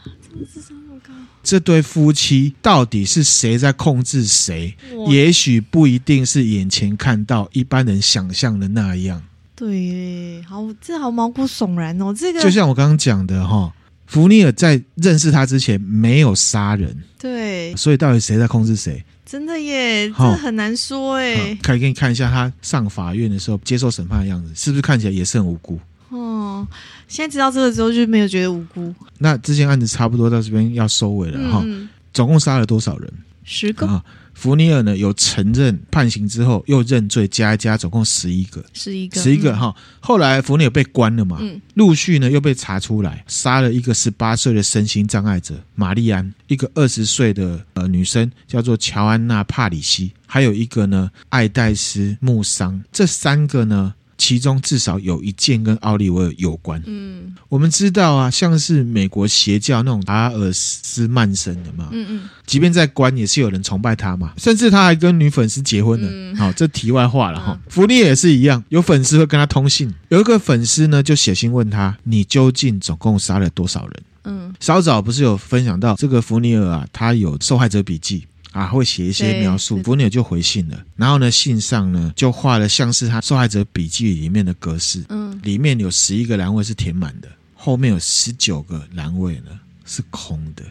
[0.04, 1.14] 怎么智商那么高？
[1.44, 4.76] 这对夫妻到底是谁在控制谁？
[5.08, 9.22] 也许不一定是眼前看到一般人想象的那样。
[9.56, 12.14] 对，好，这好毛骨悚然哦。
[12.14, 13.74] 这个就像我刚刚讲的哈，
[14.06, 19.04] 福尼尔在认识他之前没有杀人，对，所以到底谁在控制谁？
[19.30, 21.54] 真的耶，这很难说哎。
[21.62, 25.78] 可以给你看一下他上法院的时候接受审判的样子，是不是看起来也是很无辜？
[26.10, 26.66] 哦，
[27.10, 28.96] 现在知道这个之后就没有觉得无辜。
[29.18, 33.14] 那这件案子差不多到这边要收尾了哈，嗯、总共杀了多少人？
[33.44, 34.02] 十个。
[34.38, 39.76] 福尼尔呢，有承认判刑之后又认罪，加一加，总共十一个，十一个，十一个哈。
[40.00, 53.96] 后来福尼尔被关了嘛，嗯，陆续呢又被查出来，杀了一个十八岁的身心障碍者玛丽安，一个二十岁的呃女生叫做乔安娜帕里西，还有一个呢艾戴斯穆桑，这三个呢。
[54.18, 56.82] 其中至少有一件跟奥利维尔有关。
[56.86, 66.08] 嗯，我们知道啊，像是美国邪教那种阿尔斯曼森的嘛，嗯嗯，即便在关也是有人崇拜他嘛，甚至他还跟女粉丝结婚了。
[66.10, 67.60] 嗯、好，这题外话了哈。
[67.70, 78.26] 福利也是一样，有粉丝会跟他通信，有一个粉丝呢就写信问他：“你究竟总共杀了多少人？”嗯，稍早不是有分享到这个福尼尔啊，他有受害者笔记。
[78.52, 80.84] 啊，会写一些描述，福尼尔就回信了。
[80.96, 90.64] 然后呢，信上呢就画了像是他受害者笔记里面的格式，嗯，里面有十一个栏位是填满的，后面有十九个栏位呢是空的，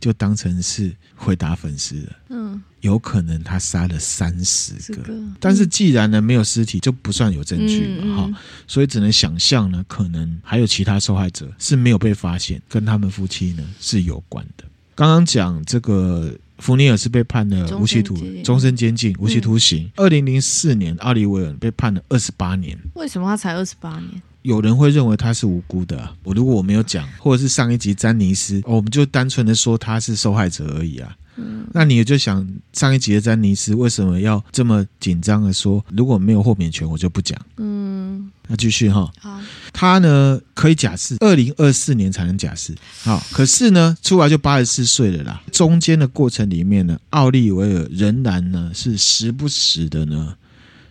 [0.00, 2.12] 就当成是回答粉丝了。
[2.30, 8.34] 嗯，有可能他杀了三十个，个但是既然呢没有尸体，就不算有证据嘛，哈、嗯，
[8.66, 14.64] 所以只能想象呢，可能还有其他受害者是没有被发现，跟他们夫妻呢是有关的。
[14.94, 16.32] 刚刚讲这个。
[16.58, 19.90] 福尼尔是被判了无期徒终身监禁，无期徒刑。
[19.96, 22.78] 二零零四年，奥利维尔被判了二十八年。
[22.94, 24.22] 为什么他才二十八年？
[24.44, 26.06] 有人会认为他是无辜的。
[26.22, 31.16] 我如果我没有讲，或者是上一集詹尼斯，我们就单纯的说他是受害者而已啊。
[31.36, 37.40] 嗯，那你也就想上一集的詹尼斯为什么要这么紧张的说，如果没有豁免权，我就不讲。
[37.56, 39.10] 嗯，那继续哈。
[39.18, 39.40] 好，
[39.72, 42.74] 他呢可以假释，二零二四年才能假释。
[43.02, 45.42] 好，可是呢出来就八十四岁了啦。
[45.50, 50.36] 中间的过程里面呢，奥利维尔仍然呢是时不时的呢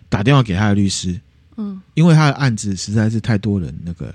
[0.09, 1.21] 打电话给他的律师。
[1.57, 4.13] 嗯，因为他的案子实在是太多人，那个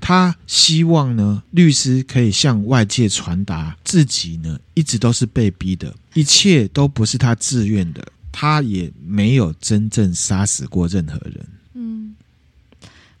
[0.00, 11.46] 他希望呢，律师可以向外界传达自己呢一直都是被逼的，一切都不是他自愿的，他也没有真正杀死过任何人。
[11.74, 12.14] 嗯，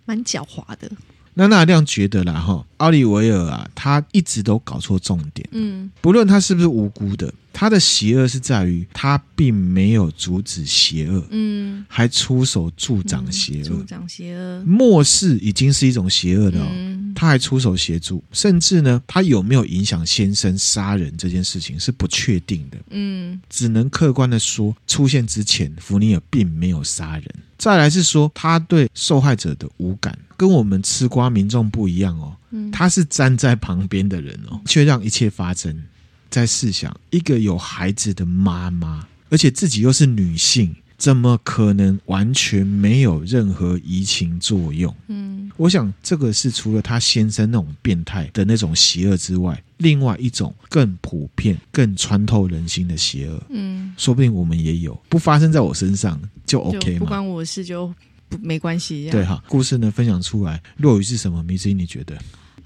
[0.04, 0.90] 蛮狡猾的。
[1.38, 5.48] 那那亮觉得啦，哈，奥利维尔啊，他一直都搞错重点。
[5.52, 16.66] 嗯，不论他是不是无辜的，他的邪恶是在于他并没有阻止邪恶，嗯，还出手助长邪恶，助长邪恶，漠视已经是一种邪恶了。
[16.72, 22.78] 嗯，他还出手协助，甚至呢，他有没有影响先生杀人这件事情是不确定的。
[22.90, 27.24] 嗯，只能客观的说，出现之前，福尼尔并没有杀人。
[27.56, 30.16] 再来是说，他对受害者的无感。
[30.36, 32.36] 跟我们吃瓜民众不一样哦，
[32.70, 35.82] 他是站在旁边的人哦，却让一切发生。
[36.30, 44.94] 再试想，一个有孩子的妈妈，而且自己又是女性，怎么可能完全没有任何移情作用？
[45.06, 53.40] 嗯，我想这个是除了他先生那种变态的那种邪恶之外，另外一种更普遍、更穿透人心的邪恶。
[53.50, 56.98] 嗯，说不定我们也有，不发生在我身上就 OK 吗？
[56.98, 57.94] 不关我事就。
[58.28, 59.08] 不，没关系。
[59.10, 61.42] 对哈，故事呢分享出来，落雨是什么？
[61.44, 62.14] 迷之音，你觉得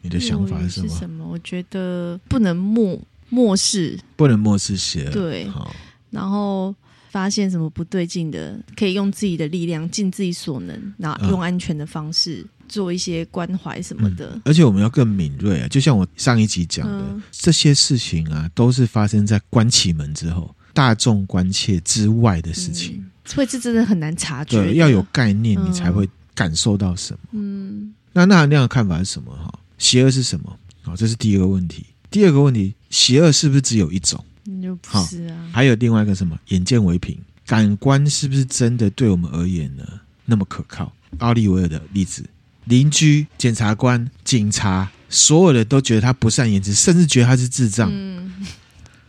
[0.01, 0.89] 你的想法是什么？
[0.89, 1.25] 是什么？
[1.25, 5.13] 我觉得不能漠漠视，不能漠视邪恶。
[5.13, 5.47] 对，
[6.11, 6.75] 然后
[7.13, 14.31] 发现什么不对劲的，可以用自己的力量，尽自己所能，然后用安全的方式做一些关怀什么的。
[14.35, 15.69] 嗯，而且我们要更敏锐啊！
[15.69, 22.97] 就像我上一集讲的，嗯，这些事情啊，都是发生在关起门之后，大众关切之外的事情。
[22.97, 27.19] 嗯所以这真的很难察觉，对，要有概念，你才会感受到什么？
[27.31, 29.33] 嗯，那那那样的看法是什么？
[29.33, 30.59] 哈，邪恶是什么？
[30.83, 31.87] 好，这是第一个问题。
[32.11, 34.23] 第二个问题，邪恶是不是只有一种？
[34.63, 35.51] 就不是啊。
[35.53, 36.39] 还有另外一个什么？
[36.49, 39.85] 眼见为凭，感官是不是真的对我们而言呢
[40.25, 40.93] 那么可靠？
[41.19, 42.25] 奥利维尔的例子，
[42.65, 48.33] 邻居、检察官、警察，所有的都觉得他不善言辞，甚至觉得他是智障，嗯，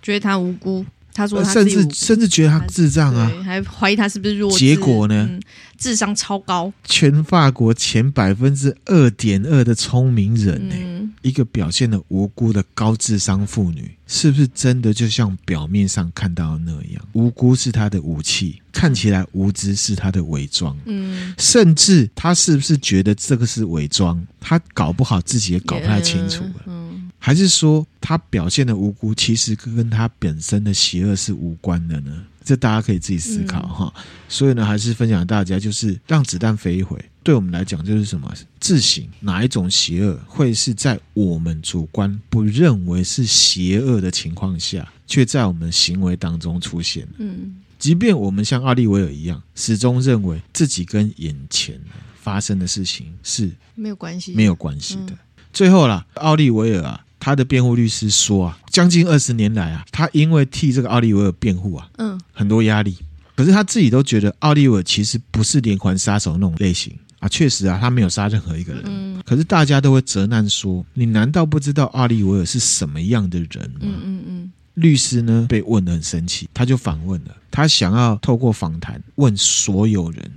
[0.01, 0.86] 觉得他无辜。
[1.15, 4.57] 他说他甚至甚至觉得他智障啊，还怀疑他是不是弱智。
[4.57, 5.27] 结果呢？
[5.29, 5.39] 嗯，
[5.84, 17.05] 智商超高，全法国前百分之二点二的聪明人呢，嗯，一个表现的无辜的高智商妇女，是不是真的就像表面上看到的那样？
[17.11, 20.73] 无辜是她的武器，看起来无知是她的伪装。
[20.86, 24.25] 嗯，甚至她是不是觉得这个是伪装？
[24.39, 26.61] 她搞不好自己也搞不太清楚了。
[26.67, 27.09] 嗯。
[27.19, 32.11] 还是说他表现的无辜，其实跟他本身的邪恶是无关的呢？
[32.43, 33.93] 这大家可以自己思考哈。
[33.95, 36.97] 嗯、所以呢，还是分享大家，就是让子弹飞一回。
[37.23, 47.07] 对我们来讲，就是什么自省，哪一种邪恶会是在我们主观不认为是邪恶的情况下，却在我们行为当中出现？
[47.17, 51.79] 嗯，即便我们像奥利维尔一样，始终认为自己跟眼前
[52.21, 55.11] 发生的事情是没有关系，没有关系的。
[55.11, 55.17] 嗯、
[55.53, 56.99] 最后啦，奥利维尔啊。
[57.25, 62.97] 他的辩护律师说啊，将近二十年来啊，他因为替这个奥利维尔辩护啊，嗯，很多压力。
[63.36, 68.84] 可是他自己都觉得奥利维尔其实不是连环杀手那种类型啊，确实啊，他没有杀任何一个人。
[68.86, 73.80] 嗯，可是大家都会责难说，你难道不知道奥利维尔是什么样的人吗？
[73.82, 74.51] 嗯嗯嗯。
[74.74, 80.32] 律师呢被问得很生气，他就反问了，他想要透过访谈问所有人，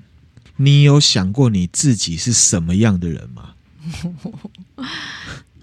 [0.56, 3.54] 你有想过你自己是什么样的人吗？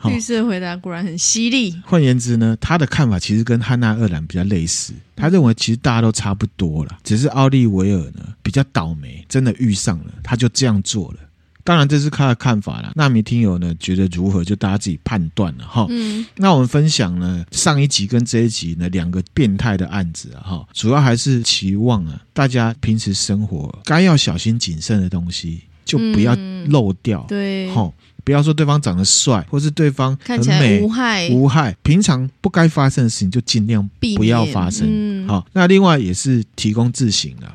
[0.09, 1.75] 律师的回答果然很犀利。
[1.85, 4.93] 换言之呢，他的看法其实跟汉娜·厄兰比较类似。
[5.15, 11.19] 他认为其实大家都差不多了，只是奥利维尔呢比较倒霉，真的遇上了，他就这样做了。
[11.65, 12.91] 当然这是他的看法了。
[12.93, 15.85] 那米听友呢觉得如何，就大家自己判断了哈。
[15.89, 26.35] 嗯，那我们分享呢上一集跟这一集呢两个变态的案子啊哈，主要还是期望啊大家平时生活该要小心谨慎的东西就不要
[26.67, 27.21] 漏掉。
[27.21, 27.93] 嗯、对，好。
[28.23, 31.75] 不要说对方长得帅，或是对方很美，看起来无害，无害。
[31.83, 34.87] 平常不该发生的事情就尽量不要发生。
[34.89, 37.51] 嗯、好，那另外也是提供自省啊。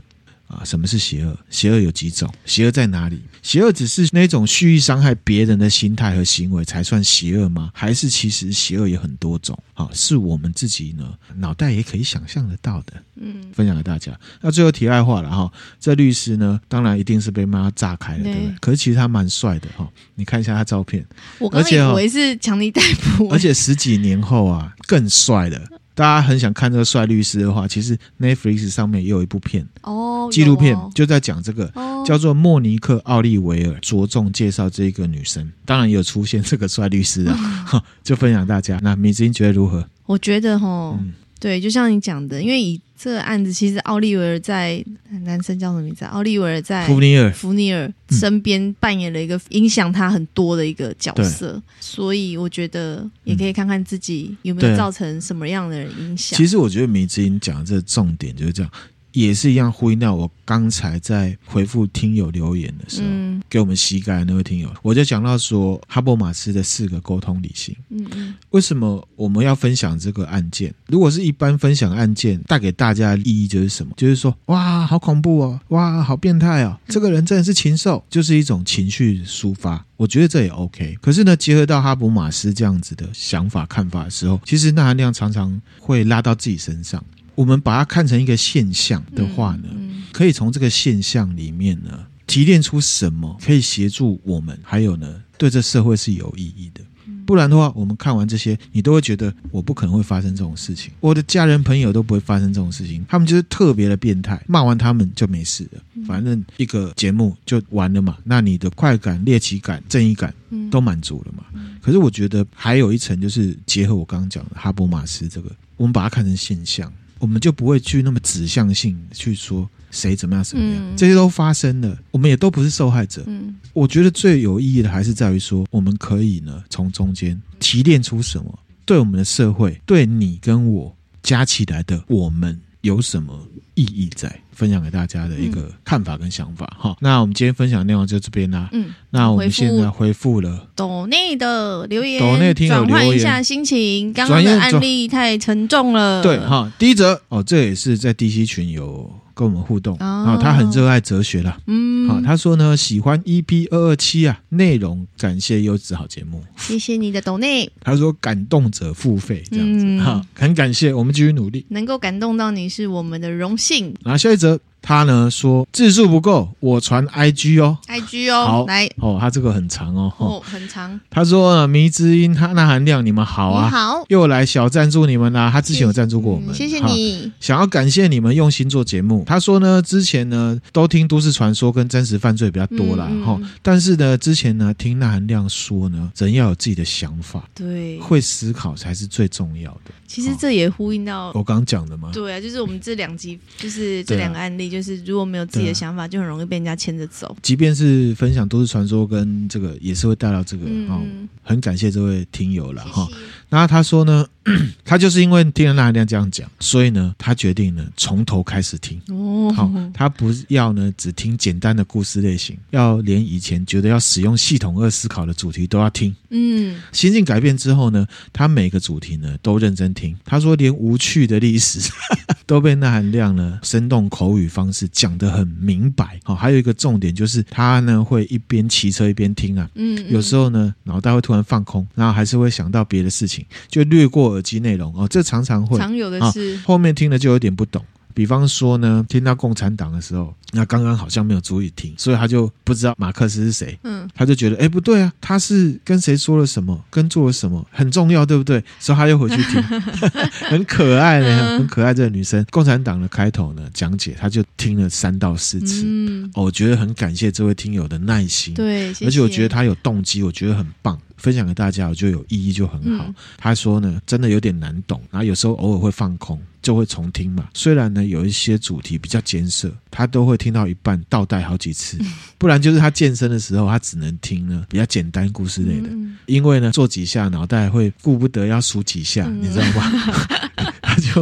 [0.48, 1.38] 啊，什么是邪恶？
[1.50, 2.28] 邪恶有几种？
[2.44, 3.20] 邪恶在哪里？
[3.42, 7.70] 邪恶只是那种蓄意伤害别人的心态和行为才算邪恶吗？
[7.74, 9.56] 还是其实邪恶有很多种？
[9.74, 12.94] 啊，是我们自己呢脑袋也可以想象得到的。
[13.20, 14.18] 嗯，分享给大家。
[14.40, 18.54] 那最后题外话了哈，这律师呢，当然一定是被妈炸开了，对不对？
[18.60, 21.04] 可是其实他蛮帅的哈，你看一下他照片，
[21.38, 22.80] 我刚以为是强力逮
[23.16, 25.60] 捕，而且十几年后啊，更帅了。
[25.98, 37.36] 大家很想看这个帅律师的话，其实 Netflix 上面也有一部片哦，纪录片就在讲这个，哦、叫做莫尼克·奥利维尔，着重介绍这个女生，当然有出现这个帅律师啊，
[37.74, 38.78] 嗯、就分享大家。
[38.80, 39.84] 那米子英觉得如何？
[40.06, 40.96] 我觉得哈。
[41.00, 44.84] 嗯对，就像你讲的，因为以这个案子，其实奥利维尔在
[45.22, 46.04] 男生叫什么名字？
[46.06, 56.36] 奥利维尔在福尼尔福尼尔身边扮演了一个影响他很多的一个角色，对所以我觉得也可以看看自己有没有造成什么样的影响。
[56.36, 58.72] 其实我觉得米之音讲的这个重点就是这样。
[59.18, 67.74] 也是一样呼应到我刚才在回复听友留言的时候，嗯、给我们膝盖那位听友，我就讲到说哈伯马斯的四个沟通理性。
[67.90, 70.72] 嗯嗯，为什么我们要分享这个案件？
[70.86, 73.92] 如果是一般分享案件，带给大家的意义就是什么？
[73.96, 79.84] 就是说，哇，好恐怖哦，哇，好变态哦，这个人真的是禽兽，就是一种情绪抒发。
[79.96, 80.96] 我觉得这也 OK。
[81.02, 87.04] 可是呢，结合到哈伯马斯这样子的想法看法的时候，其实那含量常常会拉到自己身上。
[87.38, 89.68] 我们把它看成一个现象的话呢，
[90.10, 96.80] 可以从这个现象里面呢提炼出什么可以协助我们，还有呢对这社会是有意义的。
[97.24, 108.18] 不然的话，我们看完这些，你都会觉得我不可能会发生这种事情，我的家人朋友都不会发生这种事情，他们就是特别的变态，骂完他们就没事了，反正一个节目就完了嘛。
[108.24, 110.34] 那你的快感、猎奇感、正义感
[110.72, 111.44] 都满足了嘛？
[111.80, 116.92] 可是我觉得还有一层，就是结合我刚刚讲的哈伯马斯这个，我们把它看成现象。
[117.18, 123.24] 我们就不会去那么指向性去说谁怎么样怎么样，嗯、这些都发生了，我们也都不是受害者。
[123.26, 134.40] 嗯，我觉得最有意义的还是在于说，我们可以呢从中间提炼出什么对我们的社会、对你跟我加起来的我们有什么意义在。
[134.58, 136.96] 分享给大家的一个看法跟想法哈、嗯。
[137.00, 138.68] 那我们今天分享的内容就这边啦。
[138.72, 144.12] 嗯，那我们现在回复了抖内的留言，抖内听友留言，转换一下心情。
[144.12, 146.20] 刚刚的案例太沉重了。
[146.24, 149.08] 对哈，第一则哦，这也是在 DC 群有。
[149.38, 151.56] 跟我们互动啊、哦，他很热爱哲学啦。
[151.68, 157.70] 嗯，好、哦，他说呢，喜欢 EP 二二七啊，内容感谢优质好节目，谢谢你的抖内。
[157.80, 163.94] 他说感动者付费这样子，哈、嗯，很感谢，我们继续努力，能够感动到你是我们的荣幸。
[164.02, 164.58] 然后下一则。
[164.88, 170.98] 他呢说字数不够，我传 IG 哦，IG 哦，好来哦，他这个很长哦，哦，很长。
[171.10, 175.50] 他说迷之音，他那含量你们好啊，好，又来小赞助你们啦、啊。
[175.50, 177.30] 他之前有赞助过我们，谢谢你。
[177.38, 179.24] 想要感谢你们用心做节目。
[179.26, 183.04] 他说呢，之前呢都听都市传说跟真实犯罪比较多啦。
[183.26, 189.90] 哈、嗯嗯，但是呢之前呢听那含量说呢，人要有自己的想法，对，会思考才是最重要的。
[190.06, 195.48] 其实这也呼应到我刚刚讲的嘛，对啊，就是我们这两集，就是这两个案例，就是如果没有。
[195.48, 201.00] 自己的想法就很容易被人家牵着走，即便是分享都市传说跟这个，也是会带到这个、嗯、哦。
[201.42, 203.08] 很感谢这位听友了哈。
[203.48, 204.26] 那他说呢，
[204.84, 209.52] 他就是因为听了那含量这样讲，所以呢，他决定呢从头开始听哦。
[209.54, 216.14] 好，他不要呢只听简单的故事类型，要连以前觉得要使用系统二思考的主题都要听。
[216.30, 220.16] 嗯，心境改变之后呢，他每个主题呢都认真听。
[220.24, 221.80] 他说，连无趣的历史
[222.46, 226.18] 都被那含量呢生动口语方式讲得很明白。
[226.24, 229.68] 好，还有一个重点就是他呢会一边骑车一边听啊。
[229.74, 233.44] 嗯，有时候呢脑袋会突然放空，然后还是会想到别的事情。
[233.68, 237.84] 就略过耳机内容哦，这常常会常有的事，哦，后面听了就有点不懂。
[238.14, 243.78] 比方说呢，听到共产党的时候，那刚刚好像没有注意听，所以他就不知道马克思是谁。
[243.84, 248.60] 嗯，他就觉得哎不对啊，他是跟谁说了什么，跟做了什么很重要，对不对？
[248.80, 249.62] 所以他又回去听，
[250.50, 252.44] 很可爱呢，很可爱这个女生。
[252.50, 255.84] 共产党的开头呢讲解，他就听了三到四次。
[255.86, 258.52] 嗯，哦，我觉得很感谢这位听友的耐心。
[258.54, 260.98] 对，谢谢，而且我觉得他有动机，我觉得很棒。
[261.18, 263.04] 分享给大家，我觉得有意义就很好。
[263.06, 267.48] 嗯、他说呢，真的有点难懂，然后有时候偶尔会放空，就会重听嘛。
[267.52, 271.98] 虽然呢有一些主题比较艰涩，他都会听到一半倒带好几次，
[272.38, 275.90] 不然就是他健身的时候，他只能听呢比较简单故事类的，
[276.26, 279.92] 因为呢做几下脑袋会顾不得要数几下，你知道吗？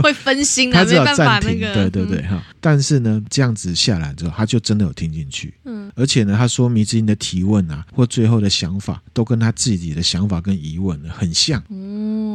[0.03, 2.43] 会分心，他只有暂停，对对对哈。
[2.61, 5.55] 但是呢这样子下来之后，他就真的有听进去。
[5.65, 9.87] 嗯，而且呢他说迷之音的提问啊，或最后的想法，都跟他自己。
[9.97, 11.59] 的想法跟疑问很像，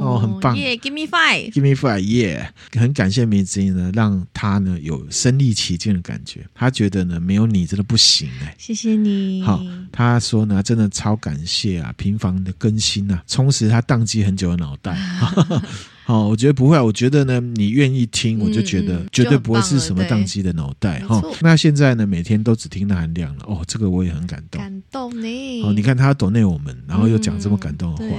[0.01, 0.57] 哦，很棒。
[0.57, 6.47] 耶，Give me five，Give me five，耶，很感谢迷之音呢，让他呢有身临其境的感觉。
[6.55, 8.55] 他觉得呢，没有你真的不行哎。
[8.57, 9.43] 谢谢你。
[9.43, 9.61] 好，
[9.91, 14.97] 他说呢，真的超感谢啊，频繁的更新啊，充实他宕机很久的脑袋。
[16.07, 21.35] 哦，我觉得不会，我觉得呢，你愿意听，我就觉得绝对不会是什么宕机的脑袋哈、哦。
[21.41, 25.63] 那现在呢，每天都只听那含量了，哦，这个我也很感动，感动你。
[25.63, 28.17] 哦，你看他懂内我们，然后又讲这么感动的话，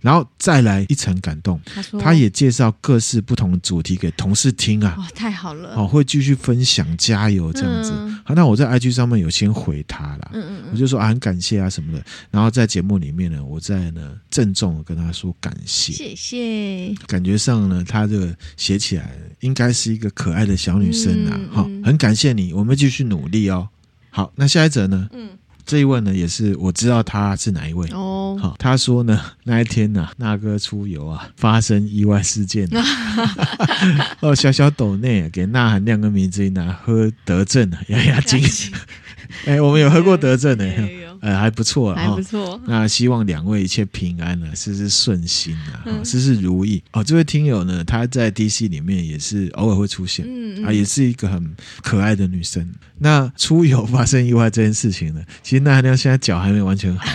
[0.00, 7.90] 然后再来一层感动，他说他也介绍各式不同的主题给同事听啊，哇，太好了，哦，会继续分享，加油这样子。
[7.92, 17.31] 嗯、好，那我在 IG 上面有先回他了，嗯嗯，我就说啊，很感谢啊什么的，然后在节目里面呢，我在呢郑重的跟他说感谢，谢谢，感觉。
[17.36, 19.10] 上呢，她这个写起来
[19.40, 23.68] 应该是一个可爱的小女生啊，好、嗯嗯，很感谢你，我们继续努力哦。
[24.10, 25.08] 好，那下一则呢？
[25.12, 25.30] 嗯，
[25.64, 28.38] 这一位呢也是我知道他是哪一位哦。
[28.40, 32.68] 好，他说呢 那一天呢、啊，那哥出游啊，发生意外事件，
[34.20, 38.40] 哦，小小斗内给钠含量跟迷之音啊喝德政啊压压惊。
[39.46, 40.64] 哎，我们有喝过德政呢。
[41.22, 42.60] 呃，还不错，还不错。
[42.66, 46.82] 那希望两位一切平安呢，事事顺心啊，嗯、事事如意。
[46.92, 50.26] 哦，这位听友呢，她在 DC 里面也是偶尔会出现，
[50.66, 52.68] 啊，也是一个很可爱的女生。
[52.98, 57.06] 那出游发生意外这件事情呢，其实那含量现在脚还没完全好。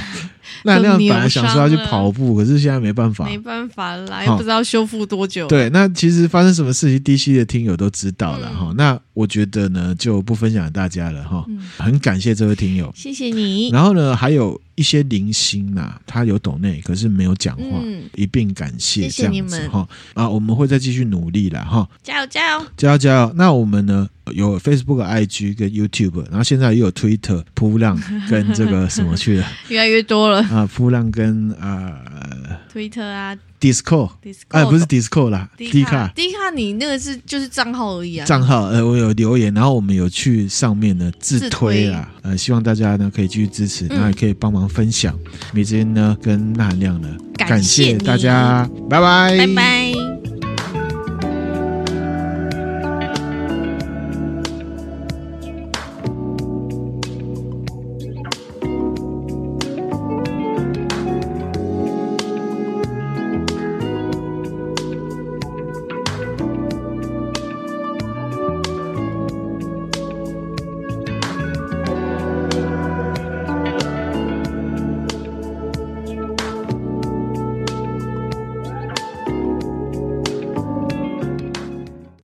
[0.64, 5.48] 那那样本来想说要去跑步，可是现在没办法，没办法啦，也不知道修复多久。
[5.48, 8.76] 对，那其实发生什么事情，DC 的听友都知道了哈、嗯。
[8.76, 11.60] 那我觉得呢，就不分享给大家了哈、嗯。
[11.78, 13.70] 很感谢这位听友，谢谢你。
[13.70, 19.88] 然后呢，还有一些零星呐，他有抖内，可是没有讲话、嗯，一并感谢，谢谢你们哈。
[20.14, 21.88] 啊，我们会再继续努力了哈。
[22.04, 23.34] 加油加油加油加油！
[23.36, 24.08] 那我们呢？
[24.34, 28.00] 有 Facebook、IG 跟 YouTube，然后现在又有 Twitter、噗浪
[28.30, 30.70] 跟这个什么去了， 越来越多了啊！
[30.74, 34.12] 铺浪跟啊、呃、Twitter 啊，Discord，
[34.50, 38.26] 哎，不是 Discord 啦，D 卡，D 卡，你那个是就是账号而已啊。
[38.26, 45.18] 账号呃，我有留言，然后我们有去上面呢自推啊，呃，希望大家呢可以继续支持，然后也可以帮忙分享。
[45.54, 50.07] 迷之音呢跟钠含量呢，感谢大家，拜拜，拜拜。